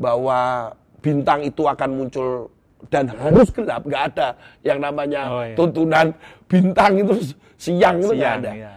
Bahwa 0.00 0.72
bintang 0.98 1.46
itu 1.46 1.62
akan 1.66 1.90
muncul 1.94 2.50
dan 2.86 3.10
harus 3.10 3.50
gelap, 3.50 3.82
nggak 3.82 4.02
ada 4.14 4.28
yang 4.62 4.78
namanya 4.78 5.22
oh, 5.26 5.42
iya. 5.42 5.56
tuntunan 5.58 6.06
bintang 6.46 7.02
itu 7.02 7.34
siang 7.58 7.98
itu 7.98 8.14
nggak 8.14 8.34
ada. 8.42 8.52
Iya. 8.54 8.72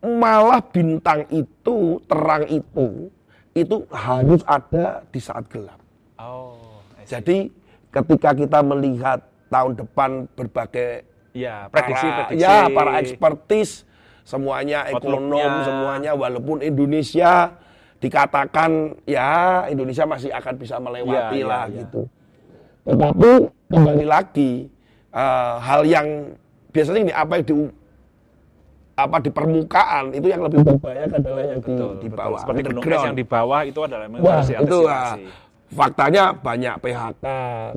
Malah 0.00 0.62
bintang 0.72 1.26
itu, 1.28 2.00
terang 2.08 2.46
itu, 2.48 3.10
itu 3.52 3.76
harus 3.92 4.40
ada 4.46 5.04
di 5.10 5.20
saat 5.20 5.44
gelap. 5.50 5.76
Oh, 6.16 6.56
Jadi 7.04 7.50
ketika 7.90 8.30
kita 8.32 8.62
melihat 8.62 9.20
tahun 9.50 9.74
depan 9.74 10.30
berbagai 10.38 11.02
ya, 11.34 11.66
prediksi, 11.68 12.06
para, 12.06 12.24
prediksi. 12.30 12.46
ya 12.46 12.56
para 12.70 12.90
ekspertis, 13.02 13.70
semuanya 14.22 14.86
ekonom, 14.86 15.66
semuanya 15.66 16.12
walaupun 16.14 16.62
Indonesia 16.62 17.58
dikatakan 18.00 18.96
ya 19.04 19.64
Indonesia 19.68 20.08
masih 20.08 20.32
akan 20.32 20.54
bisa 20.56 20.80
melewati 20.80 21.44
ya, 21.44 21.46
lah 21.46 21.64
ya, 21.68 21.84
gitu. 21.84 22.08
Tetapi 22.88 23.30
kembali 23.68 24.06
lagi 24.08 24.72
uh, 25.12 25.60
hal 25.60 25.84
yang 25.84 26.32
biasanya 26.72 27.00
ini 27.04 27.12
apa 27.12 27.32
yang 27.38 27.44
di 27.44 27.54
apa 29.00 29.16
di 29.20 29.30
permukaan 29.32 30.12
itu 30.12 30.26
yang 30.28 30.42
lebih 30.44 30.60
berbahaya 30.60 31.08
adalah 31.08 31.44
yang 31.44 31.60
di, 31.60 31.72
betul, 31.72 31.92
di 32.00 32.08
bawah. 32.08 32.40
Betul. 32.40 32.40
Seperti 32.40 32.60
gunung 32.68 33.04
yang 33.04 33.16
di 33.16 33.26
bawah 33.28 33.60
itu 33.64 33.80
adalah 33.84 34.04
yang 34.08 34.20
Wah, 34.20 34.40
itu 34.44 34.78
uh, 34.84 35.14
faktanya 35.70 36.24
banyak 36.36 36.74
PHK, 36.82 37.24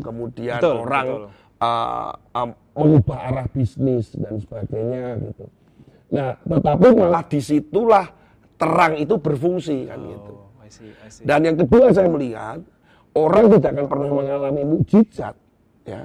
kemudian 0.04 0.60
betul, 0.60 0.76
orang 0.84 1.08
betul. 1.08 1.28
Uh, 1.64 2.12
uh, 2.36 2.48
mengubah 2.76 3.20
arah 3.30 3.48
bisnis 3.52 4.12
dan 4.18 4.36
sebagainya 4.36 5.20
gitu. 5.22 5.46
Nah, 6.14 6.36
tetapi 6.46 6.88
malah 6.94 7.24
di 7.26 7.40
situlah 7.40 8.06
terang 8.58 8.94
itu 9.00 9.16
berfungsi 9.18 9.90
kan 9.90 10.00
oh, 10.00 10.08
gitu. 10.10 10.34
I 10.64 10.70
see, 10.70 10.92
I 10.92 11.10
see. 11.10 11.24
Dan 11.26 11.46
yang 11.46 11.58
kedua 11.60 11.92
saya 11.92 12.10
melihat 12.10 12.60
orang 13.14 13.46
tidak 13.58 13.70
akan 13.78 13.88
pernah 13.90 14.10
mengalami 14.12 14.62
mujizat 14.66 15.36
ya. 15.86 16.04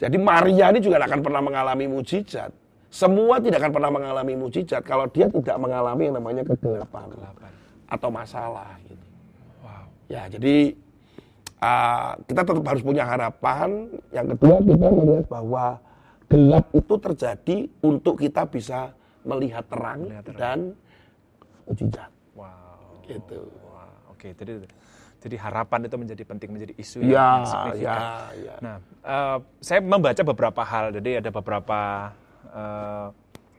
Jadi 0.00 0.16
Maria 0.16 0.72
ini 0.72 0.80
juga 0.80 0.96
tidak 0.96 1.08
akan 1.12 1.20
pernah 1.20 1.42
mengalami 1.44 1.84
mujizat. 1.84 2.50
Semua 2.90 3.38
tidak 3.38 3.62
akan 3.62 3.72
pernah 3.76 3.90
mengalami 3.92 4.34
mujizat 4.34 4.82
kalau 4.82 5.06
dia 5.12 5.28
tidak 5.28 5.56
mengalami 5.60 6.08
yang 6.08 6.16
namanya 6.16 6.42
kegelapan, 6.42 7.06
kegelapan. 7.12 7.50
atau 7.86 8.08
masalah 8.10 8.74
gitu. 8.88 9.06
Wow. 9.62 9.84
Ya, 10.10 10.26
jadi 10.26 10.74
uh, 11.60 12.12
kita 12.26 12.40
tetap 12.42 12.64
harus 12.66 12.82
punya 12.82 13.04
harapan. 13.06 13.92
Yang 14.10 14.26
kedua 14.34 14.56
kita 14.64 14.86
melihat 14.90 15.26
bahwa 15.28 15.78
gelap 16.26 16.66
itu 16.74 16.94
terjadi 16.98 17.58
untuk 17.84 18.14
kita 18.18 18.42
bisa 18.48 18.96
melihat 19.22 19.68
terang, 19.68 20.08
melihat 20.08 20.24
terang. 20.24 20.40
dan 20.40 20.58
mujizat. 21.70 22.10
Wow. 22.34 23.06
Gitu. 23.06 23.40
Wow. 23.62 24.10
Oke, 24.10 24.34
jadi 24.34 24.66
jadi 25.20 25.36
harapan 25.36 25.84
itu 25.84 25.96
menjadi 26.00 26.22
penting 26.24 26.48
menjadi 26.48 26.72
isu 26.80 27.04
ya, 27.04 27.12
yang 27.12 27.40
signifikan. 27.44 28.00
Ya, 28.00 28.16
ya. 28.34 28.54
Nah, 28.64 28.76
uh, 29.04 29.38
saya 29.60 29.78
membaca 29.84 30.22
beberapa 30.24 30.62
hal. 30.64 30.96
Jadi 30.96 31.20
ada 31.20 31.30
beberapa 31.30 31.78
uh, 32.50 33.06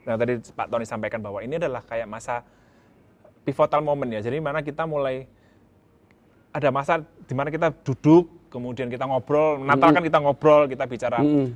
yang 0.09 0.17
tadi 0.17 0.33
Pak 0.41 0.67
Tony 0.73 0.85
sampaikan 0.89 1.21
bahwa 1.21 1.45
ini 1.45 1.61
adalah 1.61 1.85
kayak 1.85 2.09
masa 2.09 2.41
pivotal 3.45 3.85
moment 3.85 4.09
ya. 4.09 4.25
Jadi 4.25 4.41
mana 4.41 4.65
kita 4.65 4.89
mulai 4.89 5.29
ada 6.51 6.69
masa 6.73 7.05
di 7.29 7.33
mana 7.37 7.53
kita 7.53 7.69
duduk, 7.85 8.49
kemudian 8.49 8.89
kita 8.89 9.05
ngobrol. 9.05 9.61
Natal 9.61 9.93
mm. 9.93 9.95
kan 10.01 10.03
kita 10.03 10.17
ngobrol, 10.17 10.65
kita 10.65 10.83
bicara 10.89 11.21
mm. 11.21 11.47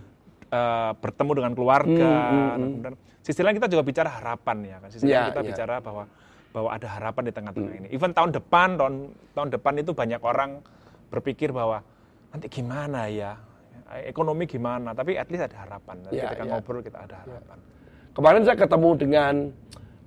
uh, 0.54 0.92
bertemu 1.02 1.32
dengan 1.34 1.52
keluarga. 1.58 2.12
Mm, 2.14 2.30
mm, 2.30 2.46
mm. 2.46 2.62
Kemudian 2.62 2.94
sisi 3.26 3.42
lain 3.42 3.58
kita 3.58 3.74
juga 3.74 3.82
bicara 3.82 4.10
harapan 4.22 4.58
ya 4.70 4.78
kan. 4.78 4.90
Sisi 4.94 5.10
yeah, 5.10 5.26
lain 5.26 5.34
kita 5.34 5.42
yeah. 5.42 5.50
bicara 5.50 5.76
bahwa 5.82 6.06
bahwa 6.56 6.72
ada 6.72 6.88
harapan 6.88 7.28
di 7.28 7.34
tengah-tengah 7.36 7.72
hmm. 7.76 7.80
ini. 7.84 7.88
Even 7.92 8.16
tahun 8.16 8.32
depan, 8.32 8.80
tahun 8.80 9.12
tahun 9.36 9.50
depan 9.52 9.74
itu 9.84 9.92
banyak 9.92 10.22
orang 10.24 10.64
berpikir 11.12 11.52
bahwa 11.52 11.84
nanti 12.32 12.48
gimana 12.48 13.12
ya, 13.12 13.36
ekonomi 14.08 14.48
gimana, 14.48 14.96
tapi 14.96 15.20
at 15.20 15.28
least 15.28 15.52
ada 15.52 15.68
harapan. 15.68 16.00
Ya, 16.16 16.32
ketika 16.32 16.44
ya. 16.48 16.52
ngobrol 16.56 16.80
kita 16.80 17.04
ada 17.04 17.20
ya. 17.20 17.36
harapan. 17.36 17.58
Ya. 17.60 17.68
Kemarin 18.16 18.42
saya 18.48 18.58
ketemu 18.64 18.90
dengan 18.96 19.34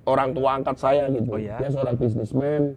orang 0.09 0.29
tua 0.33 0.49
angkat 0.57 0.77
saya 0.81 1.05
gitu, 1.13 1.37
oh, 1.37 1.39
ya? 1.39 1.61
dia 1.61 1.69
seorang 1.69 1.95
bisnismen. 2.01 2.73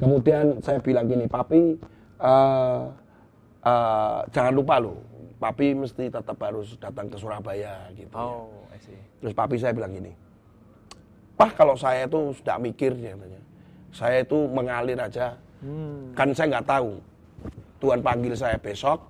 Kemudian 0.00 0.56
saya 0.64 0.80
bilang 0.80 1.04
gini, 1.04 1.28
papi, 1.28 1.76
uh, 2.16 2.88
uh, 3.60 4.20
jangan 4.32 4.52
lupa 4.56 4.80
loh, 4.80 4.96
papi 5.36 5.76
mesti 5.76 6.08
tetap 6.08 6.40
harus 6.40 6.80
datang 6.80 7.12
ke 7.12 7.20
Surabaya 7.20 7.92
gitu. 7.92 8.08
Ya. 8.08 8.24
Oh, 8.24 8.48
ya. 8.72 8.96
Terus 9.20 9.36
papi 9.36 9.60
saya 9.60 9.76
bilang 9.76 9.92
gini, 9.92 10.16
Pak 11.36 11.56
kalau 11.56 11.74
saya 11.74 12.04
itu 12.04 12.36
sudah 12.36 12.56
mikir 12.60 12.92
katanya. 12.92 13.40
Saya 13.92 14.24
itu 14.24 14.48
mengalir 14.48 14.96
aja. 14.96 15.36
Hmm. 15.60 16.12
Kan 16.16 16.32
saya 16.32 16.58
nggak 16.58 16.68
tahu. 16.68 16.92
Tuhan 17.82 17.98
panggil 17.98 18.34
saya 18.38 18.56
besok 18.62 19.02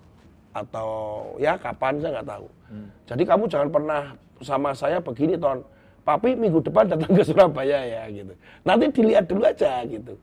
atau 0.52 0.90
ya 1.37 1.56
kapan 1.61 2.00
saya 2.00 2.20
nggak 2.20 2.28
tahu. 2.28 2.46
Hmm. 2.72 2.88
Jadi 3.04 3.22
kamu 3.28 3.44
jangan 3.48 3.68
pernah 3.68 4.02
sama 4.40 4.70
saya 4.72 4.98
begini 4.98 5.37
ton. 5.38 5.62
Papi 6.02 6.35
minggu 6.35 6.58
depan 6.66 6.90
datang 6.90 7.14
ke 7.14 7.22
Surabaya 7.22 7.78
ya 7.87 8.02
gitu. 8.11 8.35
Nanti 8.66 8.90
dilihat 8.90 9.30
dulu 9.30 9.46
aja 9.46 9.87
gitu. 9.87 10.18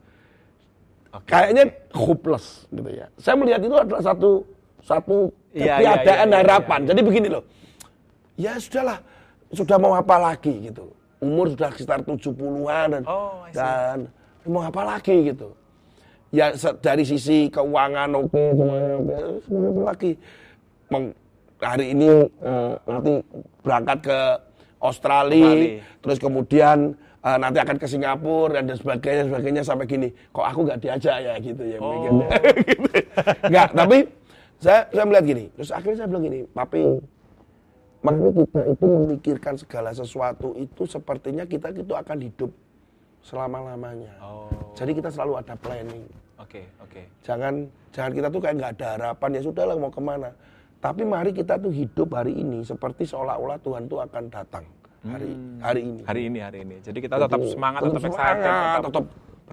Okay. 1.09 1.29
Kayaknya 1.31 1.63
hopeless 1.95 2.67
gitu 2.67 2.89
ya. 2.91 3.07
Saya 3.15 3.39
melihat 3.39 3.61
itu 3.63 3.75
adalah 3.79 4.03
satu 4.03 4.43
satu 4.83 5.31
iya, 5.55 5.79
iya, 5.79 5.95
ketiadaan 6.03 6.27
ya, 6.27 6.31
ya, 6.31 6.35
ya, 6.35 6.39
harapan. 6.43 6.79
Ya, 6.79 6.83
ya. 6.83 6.87
Jadi 6.91 7.01
begini 7.05 7.27
loh. 7.31 7.43
Ya 8.39 8.51
sudahlah, 8.59 8.99
sudah 9.51 9.77
mau 9.79 9.93
apa 9.95 10.15
lagi 10.15 10.67
gitu 10.67 10.88
umur 11.19 11.51
sudah 11.51 11.69
sekitar 11.75 11.99
70-an 12.03 12.87
dan, 12.95 13.03
oh, 13.03 13.43
dan 13.51 14.07
mau 14.47 14.63
apa 14.63 14.81
lagi 14.97 15.31
gitu. 15.31 15.51
Ya 16.29 16.53
dari 16.79 17.03
sisi 17.03 17.49
keuangan 17.49 18.13
oke 18.13 18.29
okay, 18.31 18.47
semuanya 18.53 18.87
semuanya 19.43 19.81
lagi. 19.83 20.11
Meng, 20.89 21.05
hari 21.61 21.85
ini 21.93 22.09
uh, 22.41 22.73
nanti 22.85 23.13
berangkat 23.61 23.97
ke 24.05 24.19
Australia, 24.79 25.43
Australia. 25.43 25.81
terus 26.01 26.17
kemudian 26.17 26.77
uh, 27.25 27.37
nanti 27.37 27.57
akan 27.59 27.77
ke 27.77 27.87
Singapura 27.89 28.63
dan 28.63 28.77
sebagainya 28.77 29.23
sebagainya 29.27 29.63
sampai 29.65 29.85
gini. 29.89 30.07
Kok 30.31 30.45
aku 30.45 30.59
nggak 30.69 30.79
diajak 30.79 31.17
ya 31.19 31.33
gitu 31.41 31.63
ya 31.65 31.77
oh. 31.81 32.07
gitu. 32.69 32.89
Nggak, 33.49 33.67
tapi 33.75 33.97
saya 34.61 34.79
saya 34.93 35.03
melihat 35.05 35.25
gini. 35.27 35.45
Terus 35.57 35.69
akhirnya 35.73 35.97
saya 35.99 36.07
bilang 36.07 36.23
gini, 36.29 36.39
papi 36.53 36.81
Makanya 37.99 38.31
kita 38.31 38.61
itu 38.71 38.85
memikirkan 38.87 39.53
segala 39.59 39.91
sesuatu 39.91 40.55
itu 40.55 40.87
sepertinya 40.87 41.43
kita 41.43 41.75
itu 41.75 41.91
akan 41.91 42.17
hidup 42.23 42.51
selama-lamanya. 43.19 44.15
Oh. 44.23 44.47
Jadi 44.75 44.95
kita 44.95 45.11
selalu 45.11 45.43
ada 45.43 45.55
planning. 45.59 46.07
Oke, 46.39 46.63
okay, 46.63 46.65
oke. 46.79 46.91
Okay. 46.95 47.03
Jangan 47.27 47.67
jangan 47.91 48.11
kita 48.15 48.27
tuh 48.31 48.39
kayak 48.39 48.55
nggak 48.55 48.71
ada 48.79 48.87
harapan 48.95 49.29
ya 49.35 49.41
sudahlah 49.43 49.75
mau 49.75 49.91
ke 49.91 49.99
mana. 49.99 50.31
Tapi 50.79 51.03
mari 51.03 51.35
kita 51.35 51.59
tuh 51.59 51.75
hidup 51.75 52.15
hari 52.15 52.39
ini 52.39 52.63
seperti 52.63 53.03
seolah-olah 53.03 53.59
Tuhan 53.59 53.91
tuh 53.91 53.99
akan 53.99 54.23
datang 54.31 54.63
hari 55.03 55.31
hmm. 55.31 55.59
hari 55.59 55.81
ini. 55.83 56.01
Hari 56.03 56.21
ini 56.27 56.39
hari 56.39 56.59
ini. 56.63 56.75
Jadi 56.79 56.99
kita 57.03 57.15
tetap 57.19 57.39
semangat, 57.47 57.79
tetap, 57.83 57.95
tetap 57.99 58.11
semangat, 58.11 58.35
tetap, 58.39 58.83
tetap 58.87 59.05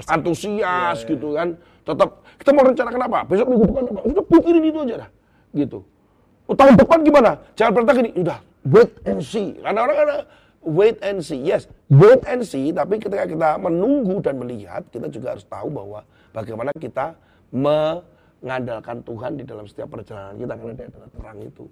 antusias 0.07 0.99
yeah, 1.03 1.11
gitu 1.11 1.29
kan. 1.35 1.49
Tetap 1.87 2.09
kita 2.39 2.51
mau 2.55 2.65
rencanakan 2.67 3.01
apa? 3.11 3.19
Besok 3.27 3.47
minggu 3.51 3.65
depan 3.71 3.83
apa? 3.91 4.01
Sudah 4.11 4.25
pikirin 4.27 4.65
itu 4.67 4.79
aja 4.87 4.95
dah. 5.03 5.11
Gitu. 5.55 5.79
Oh, 6.47 6.55
tahun 6.55 6.79
depan 6.79 7.03
gimana? 7.03 7.43
Jangan 7.59 7.73
pernah 7.75 7.95
gini, 7.99 8.11
udah 8.15 8.39
wait 8.67 8.93
and 9.07 9.21
see. 9.23 9.59
Karena 9.59 9.81
orang 9.83 9.99
ada 9.99 10.17
wait 10.63 10.99
and 11.03 11.19
see. 11.23 11.43
Yes, 11.43 11.71
wait 11.91 12.23
and 12.27 12.43
see, 12.43 12.75
tapi 12.75 12.99
ketika 12.99 13.27
kita 13.27 13.59
menunggu 13.59 14.19
dan 14.23 14.39
melihat, 14.39 14.83
kita 14.91 15.07
juga 15.11 15.35
harus 15.39 15.47
tahu 15.47 15.71
bahwa 15.71 16.03
bagaimana 16.35 16.71
kita 16.75 17.15
mengandalkan 17.55 19.03
Tuhan 19.07 19.39
di 19.39 19.45
dalam 19.47 19.67
setiap 19.71 19.91
perjalanan 19.95 20.35
kita 20.35 20.53
karena 20.59 20.75
dia 20.75 20.87
adalah 20.91 21.09
terang 21.15 21.39
itu 21.41 21.65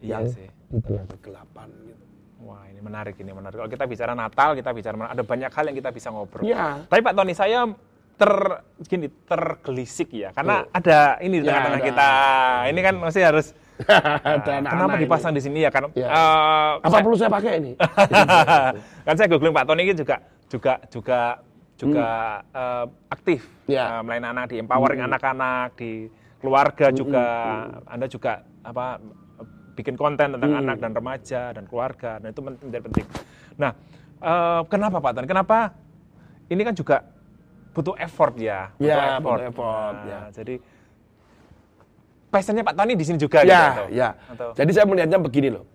iya 0.00 0.16
yang 0.16 0.24
sih. 0.32 0.48
di 0.72 0.78
tengah 0.80 1.06
kegelapan 1.16 1.68
gitu. 1.84 2.04
Wah 2.40 2.64
ini 2.72 2.80
menarik 2.80 3.20
ini 3.20 3.30
menarik. 3.36 3.60
Kalau 3.60 3.68
kita 3.68 3.84
bicara 3.84 4.12
Natal, 4.16 4.56
kita 4.56 4.72
bicara 4.72 4.96
ada 5.12 5.22
banyak 5.22 5.52
hal 5.52 5.64
yang 5.68 5.76
kita 5.76 5.90
bisa 5.92 6.08
ngobrol. 6.08 6.40
Ya. 6.40 6.80
Tapi 6.88 7.00
Pak 7.04 7.12
Tony 7.12 7.36
saya 7.36 7.68
ter 8.16 8.32
gini 8.84 9.08
tergelisik 9.24 10.12
ya 10.12 10.28
karena 10.36 10.68
oh. 10.68 10.76
ada 10.76 11.16
ini 11.24 11.40
di 11.40 11.44
ya, 11.44 11.52
tengah-tengah 11.52 11.82
kita. 11.84 12.08
Ini 12.72 12.80
kan 12.80 12.94
masih 12.96 13.22
harus 13.28 13.46
nah, 14.64 14.70
kenapa 14.70 14.96
dipasang 15.00 15.32
ini. 15.32 15.38
di 15.38 15.42
sini 15.42 15.58
ya 15.64 15.70
kan? 15.72 15.88
Ya. 15.96 16.08
Uh, 16.08 16.72
Apa 16.84 16.88
saya, 16.92 17.02
perlu 17.04 17.16
saya 17.16 17.30
pakai 17.32 17.52
ini? 17.60 17.72
kan 19.06 19.14
saya 19.16 19.28
googling 19.30 19.54
Pak 19.54 19.64
Tony 19.68 19.82
ini 19.88 19.94
juga 19.96 20.16
juga 20.50 20.74
juga 20.90 21.20
juga 21.80 22.08
hmm. 22.44 22.52
uh, 22.52 22.86
aktif 23.08 23.40
ya. 23.64 23.98
uh, 23.98 24.02
melayani 24.04 24.28
anak 24.36 24.44
di 24.52 24.56
empowering 24.60 25.00
hmm. 25.00 25.08
anak-anak 25.08 25.68
hmm. 25.72 25.78
di 25.80 25.92
keluarga 26.40 26.86
hmm. 26.92 26.96
juga 26.96 27.24
hmm. 27.24 27.92
Anda 27.96 28.06
juga 28.08 28.32
apa 28.60 29.00
bikin 29.80 29.96
konten 29.96 30.36
tentang 30.36 30.52
hmm. 30.52 30.60
anak 30.60 30.76
dan 30.76 30.92
remaja 30.92 31.42
dan 31.56 31.64
keluarga 31.64 32.20
dan 32.20 32.28
itu 32.36 32.42
menjadi 32.44 32.82
penting. 32.84 33.06
Nah, 33.56 33.72
uh, 34.20 34.60
kenapa 34.68 35.00
Pak 35.00 35.12
Tony? 35.16 35.26
Kenapa 35.28 35.72
ini 36.52 36.62
kan 36.66 36.74
juga 36.76 37.06
butuh 37.70 37.94
effort 37.96 38.34
ya, 38.36 38.74
butuh 38.76 38.90
ya, 38.90 39.16
effort. 39.16 39.38
Butuh 39.40 39.48
effort 39.48 39.94
nah, 39.96 40.10
ya. 40.10 40.20
Jadi 40.34 40.54
passionnya 42.30 42.62
Pak 42.62 42.74
Tony 42.78 42.94
di 42.94 43.04
sini 43.04 43.18
juga 43.18 43.42
ya, 43.42 43.44
gitu. 43.44 43.84
Ya, 43.98 44.08
Atau? 44.30 44.54
Jadi 44.54 44.70
saya 44.70 44.86
melihatnya 44.86 45.18
begini 45.18 45.48
loh. 45.52 45.66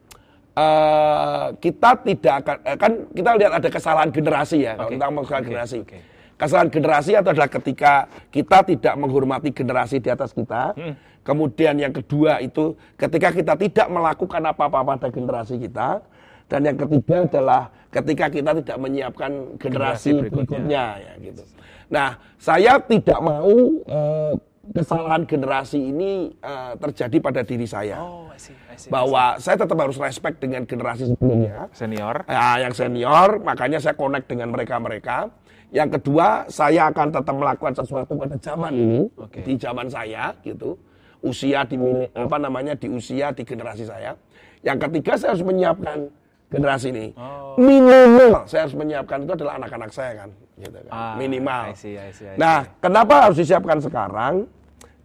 Uh, 0.56 1.52
kita 1.60 2.00
tidak 2.00 2.34
akan 2.40 2.56
uh, 2.64 2.78
kan 2.80 2.92
kita 3.12 3.30
lihat 3.36 3.52
ada 3.60 3.68
kesalahan 3.68 4.08
generasi 4.08 4.64
ya 4.64 4.80
okay. 4.80 4.96
ngomong 4.96 5.28
kesalahan 5.28 5.44
okay. 5.44 5.52
generasi. 5.52 5.78
Okay. 5.84 6.02
Kesalahan 6.36 6.70
generasi 6.72 7.12
itu 7.12 7.30
adalah 7.32 7.50
ketika 7.52 7.94
kita 8.32 8.58
tidak 8.64 8.94
menghormati 8.96 9.52
generasi 9.52 10.00
di 10.00 10.08
atas 10.08 10.32
kita. 10.32 10.72
Hmm. 10.76 10.96
Kemudian 11.28 11.76
yang 11.76 11.92
kedua 11.92 12.40
itu 12.40 12.76
ketika 12.96 13.36
kita 13.36 13.54
tidak 13.60 13.88
melakukan 13.92 14.42
apa-apa 14.48 14.96
pada 14.96 15.08
generasi 15.12 15.60
kita. 15.60 16.00
Dan 16.46 16.62
yang 16.62 16.78
ketiga 16.78 17.26
adalah 17.26 17.74
ketika 17.90 18.30
kita 18.30 18.52
tidak 18.62 18.78
menyiapkan 18.78 19.58
generasi, 19.58 19.66
generasi 19.66 20.10
berikutnya. 20.14 20.62
berikutnya 20.62 20.86
ya 21.02 21.14
gitu. 21.26 21.44
Nah, 21.90 22.10
saya 22.38 22.78
tidak 22.86 23.20
mau 23.22 23.56
uh, 23.90 24.34
kesalahan 24.74 25.28
generasi 25.30 25.78
ini 25.78 26.34
uh, 26.42 26.74
terjadi 26.80 27.18
pada 27.22 27.42
diri 27.46 27.70
saya. 27.70 28.02
Oh, 28.02 28.32
I 28.32 28.40
see, 28.40 28.56
I 28.66 28.76
see, 28.80 28.90
Bahwa 28.90 29.36
I 29.36 29.38
see. 29.38 29.52
saya 29.52 29.56
tetap 29.62 29.78
harus 29.78 29.98
respect 30.02 30.42
dengan 30.42 30.66
generasi 30.66 31.14
sebelumnya. 31.14 31.70
Senior. 31.76 32.26
Ya, 32.26 32.66
yang 32.66 32.74
senior, 32.74 33.44
makanya 33.44 33.78
saya 33.78 33.94
connect 33.94 34.26
dengan 34.32 34.50
mereka-mereka. 34.50 35.30
Yang 35.70 36.00
kedua, 36.00 36.48
saya 36.48 36.90
akan 36.90 37.08
tetap 37.12 37.36
melakukan 37.36 37.74
sesuatu 37.76 38.16
pada 38.16 38.40
zaman 38.40 38.72
ini, 38.74 39.00
okay. 39.20 39.44
di 39.44 39.54
zaman 39.60 39.92
saya, 39.92 40.34
gitu. 40.42 40.80
Usia 41.26 41.66
di 41.66 41.76
apa 42.14 42.38
namanya 42.38 42.78
di 42.78 42.88
usia 42.88 43.34
di 43.34 43.42
generasi 43.42 43.84
saya. 43.90 44.14
Yang 44.62 44.88
ketiga, 44.88 45.18
saya 45.18 45.34
harus 45.34 45.44
menyiapkan 45.44 46.10
generasi 46.54 46.94
ini. 46.94 47.06
Oh. 47.18 47.58
Minimal 47.58 48.46
saya 48.46 48.70
harus 48.70 48.78
menyiapkan 48.78 49.26
itu 49.26 49.34
adalah 49.34 49.58
anak-anak 49.58 49.92
saya 49.92 50.12
kan, 50.26 50.30
gitu 50.62 50.78
kan. 50.86 50.92
Ah, 50.94 51.16
Minimal. 51.18 51.64
I 51.72 51.76
see, 51.76 51.98
I 51.98 52.14
see, 52.14 52.30
I 52.30 52.38
see. 52.38 52.40
Nah, 52.40 52.70
kenapa 52.80 53.28
harus 53.28 53.38
disiapkan 53.42 53.82
sekarang? 53.82 54.46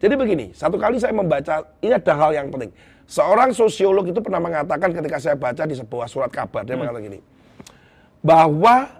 Jadi 0.00 0.14
begini, 0.16 0.46
satu 0.56 0.80
kali 0.80 0.96
saya 0.96 1.12
membaca, 1.12 1.60
ini 1.84 1.92
ada 1.92 2.14
hal 2.16 2.32
yang 2.32 2.48
penting. 2.48 2.72
Seorang 3.04 3.52
sosiolog 3.52 4.08
itu 4.08 4.24
pernah 4.24 4.40
mengatakan 4.40 4.96
ketika 4.96 5.20
saya 5.20 5.36
baca 5.36 5.68
di 5.68 5.76
sebuah 5.76 6.08
surat 6.08 6.32
kabar, 6.32 6.64
dia 6.64 6.72
hmm. 6.72 6.80
mengatakan 6.80 7.04
gini, 7.04 7.20
bahwa 8.24 8.96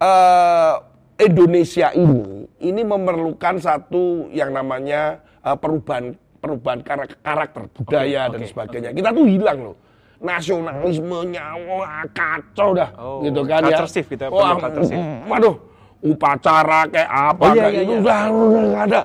uh, 0.00 0.74
Indonesia 1.20 1.92
ini 1.92 2.48
ini 2.56 2.80
memerlukan 2.80 3.60
satu 3.60 4.32
yang 4.32 4.56
namanya 4.56 5.20
uh, 5.44 5.56
perubahan 5.60 6.16
perubahan 6.40 6.80
karakter 7.20 7.68
budaya 7.76 8.24
okay, 8.24 8.32
dan 8.32 8.40
okay, 8.40 8.48
sebagainya. 8.48 8.90
Okay. 8.96 8.98
Kita 9.04 9.08
tuh 9.12 9.26
hilang 9.28 9.58
loh 9.60 9.76
nasionalismenya 10.20 11.44
wah 11.64 12.04
kacau 12.12 12.76
dah 12.76 12.92
oh, 13.00 13.24
gitu 13.24 13.40
kan 13.48 13.64
ya. 13.64 13.80
gitu 13.80 14.20
ya. 14.20 14.28
Wah, 14.28 14.52
waduh, 15.32 15.56
upacara 16.04 16.84
kayak 16.92 17.08
apa 17.08 17.40
oh, 17.44 17.52
iya, 17.56 17.62
kayak 17.64 17.72
iya, 17.72 17.80
itu 17.80 17.94
iya. 17.96 18.00
udah 18.04 18.20
ada. 18.84 19.00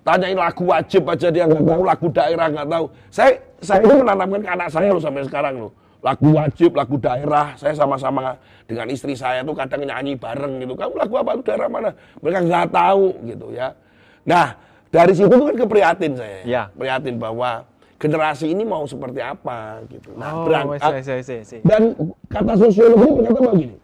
Tanyain 0.00 0.38
lagu 0.38 0.64
wajib 0.64 1.04
aja 1.04 1.28
dia 1.28 1.44
nggak 1.44 1.60
tahu, 1.60 1.82
lagu 1.84 2.06
daerah 2.08 2.46
nggak 2.48 2.68
tahu. 2.72 2.84
Saya 3.12 3.36
saya 3.60 3.84
itu 3.84 3.94
menanamkan 4.00 4.40
ke 4.40 4.48
anak 4.48 4.68
saya 4.72 4.88
loh 4.96 5.02
sampai 5.02 5.22
sekarang 5.28 5.54
loh. 5.60 5.72
Lagu 6.00 6.32
wajib, 6.32 6.72
lagu 6.72 6.96
daerah, 6.96 7.52
saya 7.60 7.76
sama-sama 7.76 8.40
dengan 8.64 8.88
istri 8.88 9.12
saya 9.12 9.44
tuh 9.44 9.52
kadang 9.52 9.84
nyanyi 9.84 10.16
bareng 10.16 10.64
gitu. 10.64 10.72
Kamu 10.72 10.96
lagu 10.96 11.14
apa 11.20 11.36
tuh 11.36 11.44
daerah 11.44 11.68
mana? 11.68 11.92
Mereka 12.24 12.38
nggak 12.48 12.66
tahu 12.72 13.06
gitu 13.28 13.46
ya. 13.52 13.76
Nah, 14.24 14.56
dari 14.88 15.12
situ 15.12 15.28
tuh 15.28 15.46
kan 15.52 15.56
keprihatin 15.60 16.12
saya. 16.16 16.40
Ya. 16.48 16.62
Prihatin 16.72 17.20
bahwa 17.20 17.68
generasi 18.00 18.48
ini 18.48 18.64
mau 18.64 18.88
seperti 18.88 19.20
apa 19.20 19.84
gitu. 19.92 20.16
Nah, 20.16 20.40
oh, 20.40 20.48
berangkat 20.48 21.04
see, 21.04 21.20
see, 21.20 21.40
see. 21.44 21.60
dan 21.60 21.92
kata 22.32 22.56
sosiologi 22.56 23.08
berkata 23.20 23.40
begini. 23.52 23.76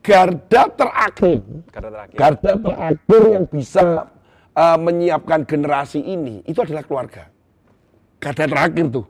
Garda 0.00 0.62
terakhir, 0.70 1.42
garda 1.68 1.90
terakhir, 1.90 2.16
garda 2.16 2.52
terakhir 2.62 3.22
yang 3.26 3.44
bisa 3.50 4.06
uh, 4.56 4.78
menyiapkan 4.80 5.44
generasi 5.44 6.00
ini 6.00 6.40
itu 6.48 6.58
adalah 6.64 6.82
keluarga. 6.82 7.28
Garda 8.16 8.48
terakhir 8.48 8.88
tuh, 8.88 9.06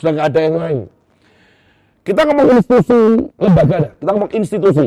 sudah 0.00 0.10
nggak 0.16 0.28
ada 0.32 0.40
yang 0.40 0.56
lain. 0.56 0.80
Kita 2.00 2.20
ngomong 2.24 2.48
institusi 2.56 3.00
lembaga, 3.36 3.78
kita 4.00 4.10
ngomong 4.16 4.32
institusi. 4.32 4.86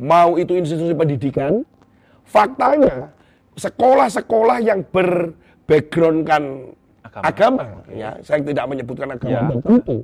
Mau 0.00 0.36
itu 0.36 0.52
institusi 0.56 0.92
pendidikan, 0.92 1.64
faktanya 2.28 3.12
sekolah-sekolah 3.56 4.58
yang 4.60 4.84
berbackgroundkan 4.88 6.72
agama, 7.04 7.26
agama 7.26 7.64
ya 7.90 8.16
saya 8.22 8.40
tidak 8.44 8.64
menyebutkan 8.68 9.08
agama. 9.16 9.32
Ya, 9.32 9.40
tertentu 9.48 9.96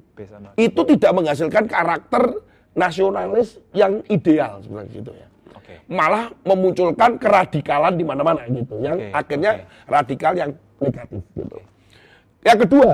itu 0.57 0.81
tidak 0.97 1.13
menghasilkan 1.17 1.65
karakter 1.69 2.23
nasionalis 2.77 3.57
yang 3.73 4.05
ideal 4.13 4.61
sebenarnya 4.61 4.93
gitu 4.93 5.13
ya 5.17 5.27
okay. 5.55 5.79
malah 5.87 6.33
memunculkan 6.43 7.21
keradikalan 7.21 7.95
di 7.95 8.05
mana-mana 8.07 8.43
gitu 8.51 8.81
yang 8.83 8.97
okay. 8.99 9.13
akhirnya 9.13 9.53
okay. 9.63 9.67
radikal 9.87 10.33
yang 10.35 10.51
negatif 10.81 11.23
gitu 11.37 11.59
yang 12.47 12.59
kedua 12.63 12.91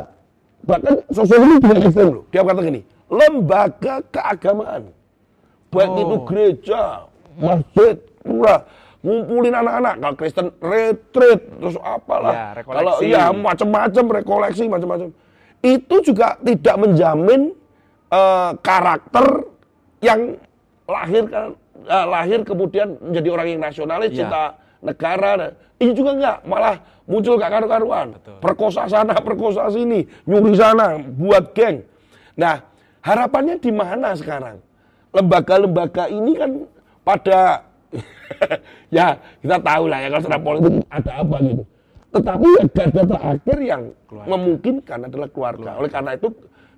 bahkan 0.62 0.94
sosiologi 1.10 1.54
juga 1.58 1.74
ekstrem 1.82 2.08
loh 2.10 2.24
dia 2.30 2.40
kata 2.42 2.60
gini 2.62 2.80
lembaga 3.10 3.94
keagamaan 4.08 4.82
baik 5.72 5.90
oh. 5.90 6.00
itu 6.00 6.16
gereja 6.28 6.82
masjid 7.36 7.96
pura 8.22 8.56
ngumpulin 9.02 9.54
anak-anak 9.58 9.94
kalau 9.98 10.14
Kristen 10.14 10.46
retreat 10.62 11.40
terus 11.58 11.76
apalah 11.82 12.54
ya, 12.54 12.62
kalau 12.62 12.94
iya 13.02 13.34
macam-macam 13.34 14.04
rekoleksi 14.22 14.70
macam-macam 14.70 15.10
itu 15.62 15.96
juga 16.06 16.38
tidak 16.38 16.76
menjamin 16.78 17.50
uh, 18.14 18.54
karakter 18.62 19.46
yang 20.02 20.38
lahir 20.86 21.26
uh, 21.86 22.06
lahir 22.08 22.40
kemudian 22.42 22.98
menjadi 22.98 23.28
orang 23.32 23.46
yang 23.52 23.60
nasionalis 23.62 24.10
ya. 24.14 24.18
cinta 24.24 24.42
negara 24.82 25.54
ini 25.78 25.92
juga 25.94 26.10
enggak 26.18 26.38
malah 26.46 26.76
muncul 27.06 27.38
gak 27.38 27.50
karu-karuan 27.50 28.08
perkosa 28.42 28.86
sana 28.90 29.14
perkosa 29.18 29.70
sini 29.70 30.06
nyuri 30.26 30.54
sana 30.58 30.98
buat 30.98 31.54
geng 31.54 31.86
nah 32.34 32.62
harapannya 33.02 33.58
di 33.58 33.70
mana 33.70 34.14
sekarang 34.14 34.58
lembaga-lembaga 35.12 36.08
ini 36.08 36.32
kan 36.34 36.50
pada 37.04 37.68
ya 38.96 39.20
kita 39.44 39.58
tahu 39.60 39.84
lah 39.86 39.98
ya 40.00 40.08
kalau 40.08 40.22
secara 40.24 40.40
politik 40.40 40.72
ada 40.88 41.12
apa 41.20 41.36
gitu. 41.44 41.64
Tetapi 42.12 42.46
ya 42.48 42.64
garda 42.68 43.02
terakhir 43.08 43.58
yang 43.60 43.82
keluarga. 44.08 44.28
memungkinkan 44.28 44.98
adalah 45.08 45.28
keluarga. 45.32 45.60
keluarga. 45.60 45.80
Oleh 45.80 45.90
karena 45.92 46.10
itu 46.16 46.28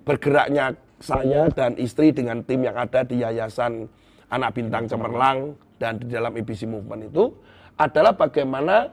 bergeraknya 0.05 0.65
saya 0.99 1.41
dan 1.51 1.75
istri 1.75 2.15
dengan 2.15 2.39
tim 2.43 2.63
yang 2.63 2.75
ada 2.75 3.03
di 3.03 3.19
Yayasan 3.19 3.87
Anak 4.31 4.57
Bintang 4.57 4.89
Cemerlang 4.89 5.53
dan 5.77 6.01
di 6.01 6.09
dalam 6.09 6.33
IBC 6.33 6.65
Movement 6.65 7.11
itu 7.11 7.33
adalah 7.75 8.15
bagaimana 8.15 8.89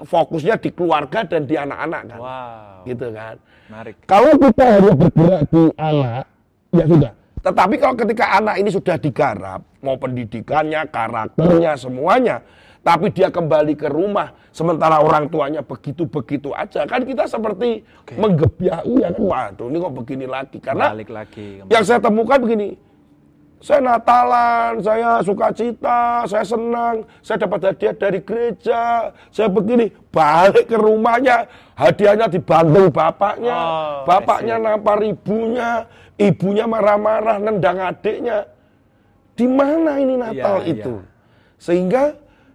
fokusnya 0.00 0.58
di 0.58 0.74
keluarga 0.74 1.22
dan 1.22 1.46
di 1.46 1.54
anak-anak 1.54 2.02
kan. 2.10 2.20
Wow. 2.20 2.88
Gitu 2.88 3.06
kan. 3.14 3.36
Menarik. 3.70 3.94
Kalau 4.08 4.32
kita 4.36 4.64
hanya 4.66 4.92
bergerak 4.92 5.42
di 5.48 5.62
anak, 5.78 6.24
ya 6.74 6.84
sudah 6.84 7.12
tetapi 7.44 7.76
kalau 7.76 7.92
ketika 7.92 8.40
anak 8.40 8.56
ini 8.56 8.72
sudah 8.72 8.96
digarap, 8.96 9.60
mau 9.84 10.00
pendidikannya, 10.00 10.88
karakternya, 10.88 11.76
semuanya, 11.76 12.40
tapi 12.80 13.12
dia 13.12 13.28
kembali 13.28 13.76
ke 13.76 13.92
rumah, 13.92 14.32
sementara 14.48 15.04
orang 15.04 15.28
tuanya 15.28 15.60
begitu-begitu 15.60 16.56
aja, 16.56 16.88
kan 16.88 17.04
kita 17.04 17.28
seperti 17.28 17.84
okay. 18.00 18.16
menggebiak, 18.16 18.80
ya 18.88 19.12
kan, 19.12 19.20
waduh 19.20 19.68
ini 19.68 19.76
kok 19.76 19.92
begini 19.92 20.24
lagi. 20.24 20.56
Karena 20.56 20.96
Balik 20.96 21.12
lagi, 21.12 21.60
yang 21.68 21.84
saya 21.84 22.00
temukan 22.00 22.40
begini, 22.40 22.80
saya 23.64 23.80
Natalan, 23.80 24.84
saya 24.84 25.24
suka 25.24 25.48
cita, 25.56 26.28
saya 26.28 26.44
senang, 26.44 27.00
saya 27.24 27.48
dapat 27.48 27.72
hadiah 27.72 27.96
dari 27.96 28.20
gereja, 28.20 29.08
saya 29.32 29.48
begini, 29.48 29.88
balik 30.12 30.68
ke 30.68 30.76
rumahnya, 30.76 31.48
hadiahnya 31.72 32.28
dibantu 32.28 32.92
bapaknya, 32.92 33.56
oh, 33.56 34.04
bapaknya 34.04 34.60
nampar 34.60 35.00
ibunya, 35.00 35.88
ibunya 36.20 36.68
marah-marah 36.68 37.40
nendang 37.40 37.80
adiknya. 37.80 38.44
Di 39.32 39.48
mana 39.48 39.96
ini 39.96 40.20
Natal 40.20 40.60
ya, 40.60 40.68
itu? 40.68 41.00
Ya. 41.00 41.08
Sehingga 41.56 42.02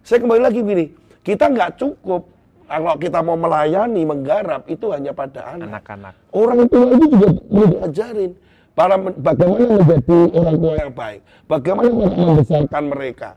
saya 0.06 0.22
kembali 0.22 0.42
lagi 0.46 0.62
gini, 0.62 0.94
kita 1.26 1.50
nggak 1.50 1.74
cukup 1.74 2.22
kalau 2.70 2.94
kita 3.02 3.18
mau 3.18 3.34
melayani, 3.34 4.06
menggarap 4.06 4.62
itu 4.70 4.94
hanya 4.94 5.10
pada 5.10 5.58
anak. 5.58 5.74
Anak-anak. 5.74 6.14
Orang 6.30 6.70
tua 6.70 6.86
itu 6.94 7.06
juga 7.10 7.28
perlu 7.34 7.66
diajarin 7.66 8.32
para 8.74 8.94
bagaimana 8.96 9.82
menjadi 9.82 10.18
orang 10.34 10.56
tua 10.56 10.74
yang 10.78 10.92
baik, 10.94 11.20
bagaimana 11.44 11.88
membesarkan 11.92 12.84
mereka. 12.88 13.30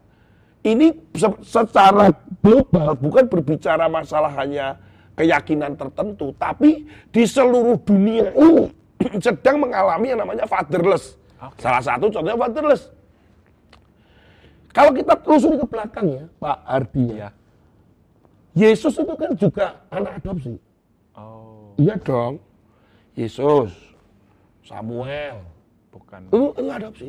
Ini 0.63 0.95
secara 1.43 2.15
global 2.39 2.95
bukan 2.95 3.27
berbicara 3.27 3.91
masalah 3.91 4.31
hanya 4.39 4.79
keyakinan 5.19 5.75
tertentu, 5.75 6.31
tapi 6.39 6.87
di 7.11 7.23
seluruh 7.27 7.75
dunia 7.83 8.31
ini 8.31 8.71
sedang 9.25 9.59
mengalami 9.59 10.15
yang 10.15 10.23
namanya 10.23 10.47
fatherless. 10.47 11.19
Okay. 11.35 11.67
Salah 11.67 11.83
satu 11.83 12.07
contohnya 12.07 12.39
fatherless. 12.39 12.87
Kalau 14.73 14.89
kita 14.95 15.13
telusuri 15.21 15.59
ke 15.59 15.67
belakang 15.69 16.07
ya, 16.09 16.25
Pak 16.41 16.57
Ardi 16.65 17.05
ya. 17.13 17.29
Yesus 18.53 18.93
itu 18.97 19.13
kan 19.13 19.31
juga 19.37 19.65
anak 19.93 20.21
adopsi. 20.21 20.57
Oh. 21.13 21.73
Iya 21.77 21.97
dong. 22.01 22.41
Yesus, 23.13 23.92
Samuel, 24.63 25.43
bukan. 25.91 26.31
Itu, 26.31 26.55
itu 26.55 26.71
adopsi. 26.71 27.07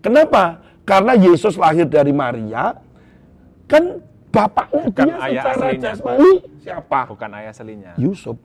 Kenapa? 0.00 0.62
Karena 0.86 1.18
Yesus 1.18 1.58
lahir 1.58 1.90
dari 1.90 2.14
Maria, 2.14 2.78
kan 3.66 3.98
bapaknya 4.30 4.82
bukan 4.86 5.06
dia 5.10 5.16
ayah 5.26 5.42
secara 5.42 5.66
aslinya. 5.66 5.82
jasmani 5.82 6.32
siapa? 6.62 7.00
Bukan 7.10 7.30
ayah 7.34 7.50
aslinya. 7.50 7.92
Yusuf. 7.98 8.36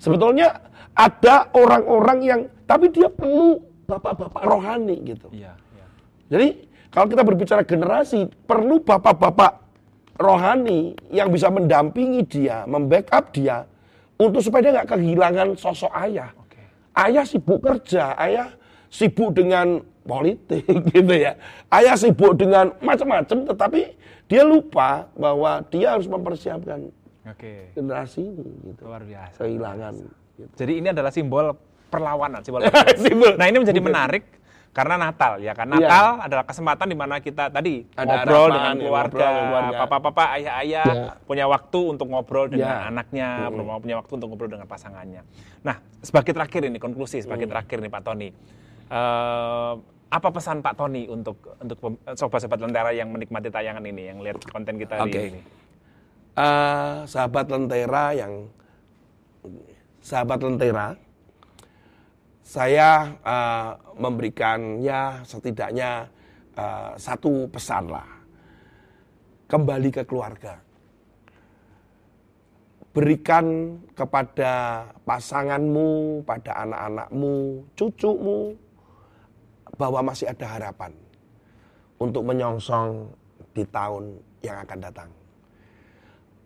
Sebetulnya 0.00 0.48
ada 0.94 1.50
orang-orang 1.52 2.18
yang, 2.22 2.40
tapi 2.64 2.88
dia 2.88 3.10
perlu 3.10 3.60
bapak-bapak 3.84 4.42
rohani 4.46 4.96
gitu. 5.02 5.28
Iya, 5.34 5.58
iya. 5.76 5.86
Jadi 6.30 6.48
kalau 6.94 7.06
kita 7.10 7.22
berbicara 7.26 7.62
generasi, 7.66 8.30
perlu 8.46 8.80
bapak-bapak 8.80 9.60
rohani 10.16 10.94
yang 11.10 11.28
bisa 11.28 11.50
mendampingi 11.50 12.22
dia, 12.24 12.64
membackup 12.70 13.34
dia, 13.34 13.66
untuk 14.20 14.40
supaya 14.40 14.68
dia 14.68 14.72
nggak 14.80 14.90
kehilangan 14.94 15.48
sosok 15.58 15.90
ayah. 16.06 16.30
Ayah 17.00 17.24
sibuk 17.24 17.64
kerja, 17.64 18.12
ayah 18.20 18.52
sibuk 18.92 19.32
dengan 19.32 19.80
politik 20.04 20.68
gitu 20.92 21.14
ya. 21.16 21.40
Ayah 21.72 21.96
sibuk 21.96 22.36
dengan 22.36 22.76
macam-macam, 22.84 23.48
tetapi 23.48 23.96
dia 24.28 24.42
lupa 24.44 25.08
bahwa 25.16 25.64
dia 25.72 25.96
harus 25.96 26.04
mempersiapkan 26.04 26.92
okay. 27.24 27.72
generasi 27.72 28.20
ini. 28.20 28.52
Gitu. 28.68 28.80
Luar 28.84 29.02
biasa. 29.02 29.38
Kehilangan. 29.40 29.94
Gitu. 30.36 30.54
Jadi 30.60 30.72
ini 30.76 30.88
adalah 30.92 31.08
simbol 31.08 31.56
perlawanan, 31.88 32.44
simbol. 32.44 32.60
simbol. 33.04 33.32
Nah 33.40 33.46
ini 33.48 33.58
menjadi 33.64 33.80
menarik 33.80 34.24
karena 34.70 34.94
Natal 34.94 35.42
ya 35.42 35.50
kan. 35.50 35.66
Natal 35.66 36.22
ya. 36.22 36.30
adalah 36.30 36.44
kesempatan 36.46 36.86
di 36.86 36.96
mana 36.98 37.18
kita 37.18 37.50
tadi 37.50 37.82
Ada 37.98 38.06
ngobrol 38.06 38.38
harapan, 38.38 38.54
dengan 38.54 38.74
keluarga, 38.78 39.26
papa-papa, 39.82 40.24
ayah-ayah 40.38 40.86
ya. 40.86 41.12
punya 41.26 41.44
waktu 41.50 41.80
untuk 41.90 42.06
ngobrol 42.06 42.46
dengan 42.46 42.76
ya. 42.78 42.86
anaknya, 42.86 43.28
hmm. 43.50 43.82
punya 43.82 43.96
waktu 43.98 44.12
untuk 44.14 44.28
ngobrol 44.30 44.50
dengan 44.54 44.68
pasangannya. 44.70 45.26
Nah, 45.66 45.82
sebagai 46.00 46.30
terakhir 46.30 46.70
ini 46.70 46.78
konklusi 46.78 47.18
sebagai 47.18 47.50
hmm. 47.50 47.52
terakhir 47.52 47.78
nih 47.82 47.90
Pak 47.90 48.02
Tony. 48.06 48.28
Uh, 48.90 49.74
apa 50.10 50.28
pesan 50.34 50.58
Pak 50.62 50.74
Tony 50.74 51.06
untuk 51.06 51.38
untuk 51.62 52.02
sobat-sobat 52.18 52.58
lentera 52.58 52.90
yang 52.90 53.10
menikmati 53.10 53.50
tayangan 53.50 53.82
ini, 53.82 54.10
yang 54.10 54.18
lihat 54.22 54.42
konten 54.50 54.78
kita 54.78 55.02
okay. 55.02 55.02
hari 55.02 55.18
ini? 55.34 55.40
Uh, 56.38 57.02
sahabat 57.10 57.50
lentera 57.50 58.14
yang 58.14 58.46
sahabat 59.98 60.38
lentera 60.46 60.94
saya 62.50 63.14
uh, 63.22 63.78
memberikannya 63.94 65.22
setidaknya 65.22 66.10
uh, 66.58 66.98
satu 66.98 67.46
pesan 67.46 67.94
lah. 67.94 68.10
Kembali 69.46 69.94
ke 69.94 70.02
keluarga. 70.02 70.58
Berikan 72.90 73.78
kepada 73.94 74.82
pasanganmu, 75.06 76.26
pada 76.26 76.66
anak-anakmu, 76.66 77.62
cucumu, 77.78 78.58
bahwa 79.78 80.10
masih 80.10 80.26
ada 80.26 80.58
harapan 80.58 80.90
untuk 82.02 82.26
menyongsong 82.26 83.14
di 83.54 83.62
tahun 83.70 84.18
yang 84.42 84.58
akan 84.66 84.78
datang. 84.82 85.10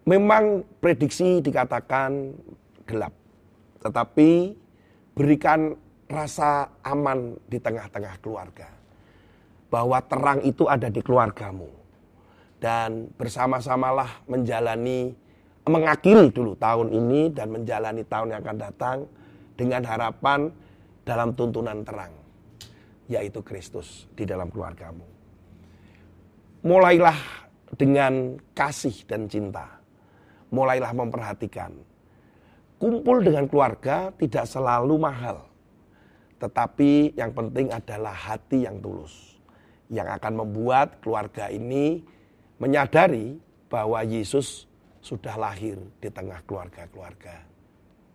Memang 0.04 0.68
prediksi 0.84 1.40
dikatakan 1.40 2.36
gelap, 2.84 3.16
tetapi 3.80 4.52
berikan 5.16 5.80
rasa 6.08 6.68
aman 6.84 7.36
di 7.48 7.58
tengah-tengah 7.60 8.20
keluarga. 8.20 8.68
Bahwa 9.72 9.98
terang 10.04 10.40
itu 10.44 10.68
ada 10.70 10.86
di 10.86 11.00
keluargamu. 11.02 11.66
Dan 12.60 13.10
bersama-samalah 13.18 14.24
menjalani, 14.30 15.12
mengakhiri 15.66 16.30
dulu 16.30 16.54
tahun 16.56 16.94
ini 16.94 17.34
dan 17.34 17.52
menjalani 17.52 18.06
tahun 18.06 18.32
yang 18.32 18.40
akan 18.40 18.58
datang 18.60 18.98
dengan 19.58 19.82
harapan 19.84 20.48
dalam 21.02 21.34
tuntunan 21.34 21.82
terang. 21.82 22.12
Yaitu 23.10 23.44
Kristus 23.44 24.08
di 24.16 24.24
dalam 24.24 24.48
keluargamu. 24.48 25.04
Mulailah 26.64 27.18
dengan 27.76 28.40
kasih 28.56 29.04
dan 29.04 29.28
cinta. 29.28 29.68
Mulailah 30.48 30.94
memperhatikan. 30.96 31.74
Kumpul 32.80 33.20
dengan 33.20 33.44
keluarga 33.50 34.08
tidak 34.16 34.48
selalu 34.48 34.96
mahal 34.96 35.53
tetapi 36.38 37.14
yang 37.14 37.30
penting 37.32 37.70
adalah 37.70 38.14
hati 38.14 38.66
yang 38.66 38.78
tulus. 38.82 39.38
Yang 39.92 40.16
akan 40.20 40.32
membuat 40.44 40.98
keluarga 41.04 41.52
ini 41.52 42.02
menyadari 42.58 43.36
bahwa 43.68 44.00
Yesus 44.06 44.64
sudah 45.04 45.36
lahir 45.36 45.76
di 46.00 46.08
tengah 46.08 46.40
keluarga-keluarga 46.48 47.44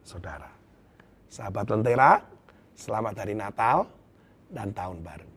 saudara. 0.01 0.49
Sahabat 1.29 1.69
Lentera, 1.69 2.25
selamat 2.73 3.13
hari 3.21 3.37
Natal 3.37 3.85
dan 4.49 4.73
Tahun 4.73 4.97
Baru. 5.05 5.29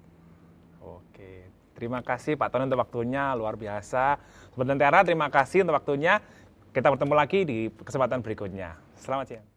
Oke, 0.80 1.52
terima 1.76 2.00
kasih 2.00 2.40
Pak 2.40 2.48
Tony 2.48 2.64
untuk 2.64 2.80
waktunya, 2.80 3.36
luar 3.36 3.60
biasa. 3.60 4.16
Sahabat 4.56 4.66
Lentera, 4.72 5.04
terima 5.04 5.28
kasih 5.28 5.68
untuk 5.68 5.76
waktunya. 5.76 6.24
Kita 6.72 6.88
bertemu 6.88 7.12
lagi 7.12 7.44
di 7.44 7.68
kesempatan 7.68 8.24
berikutnya. 8.24 8.80
Selamat 8.96 9.26
siang. 9.28 9.51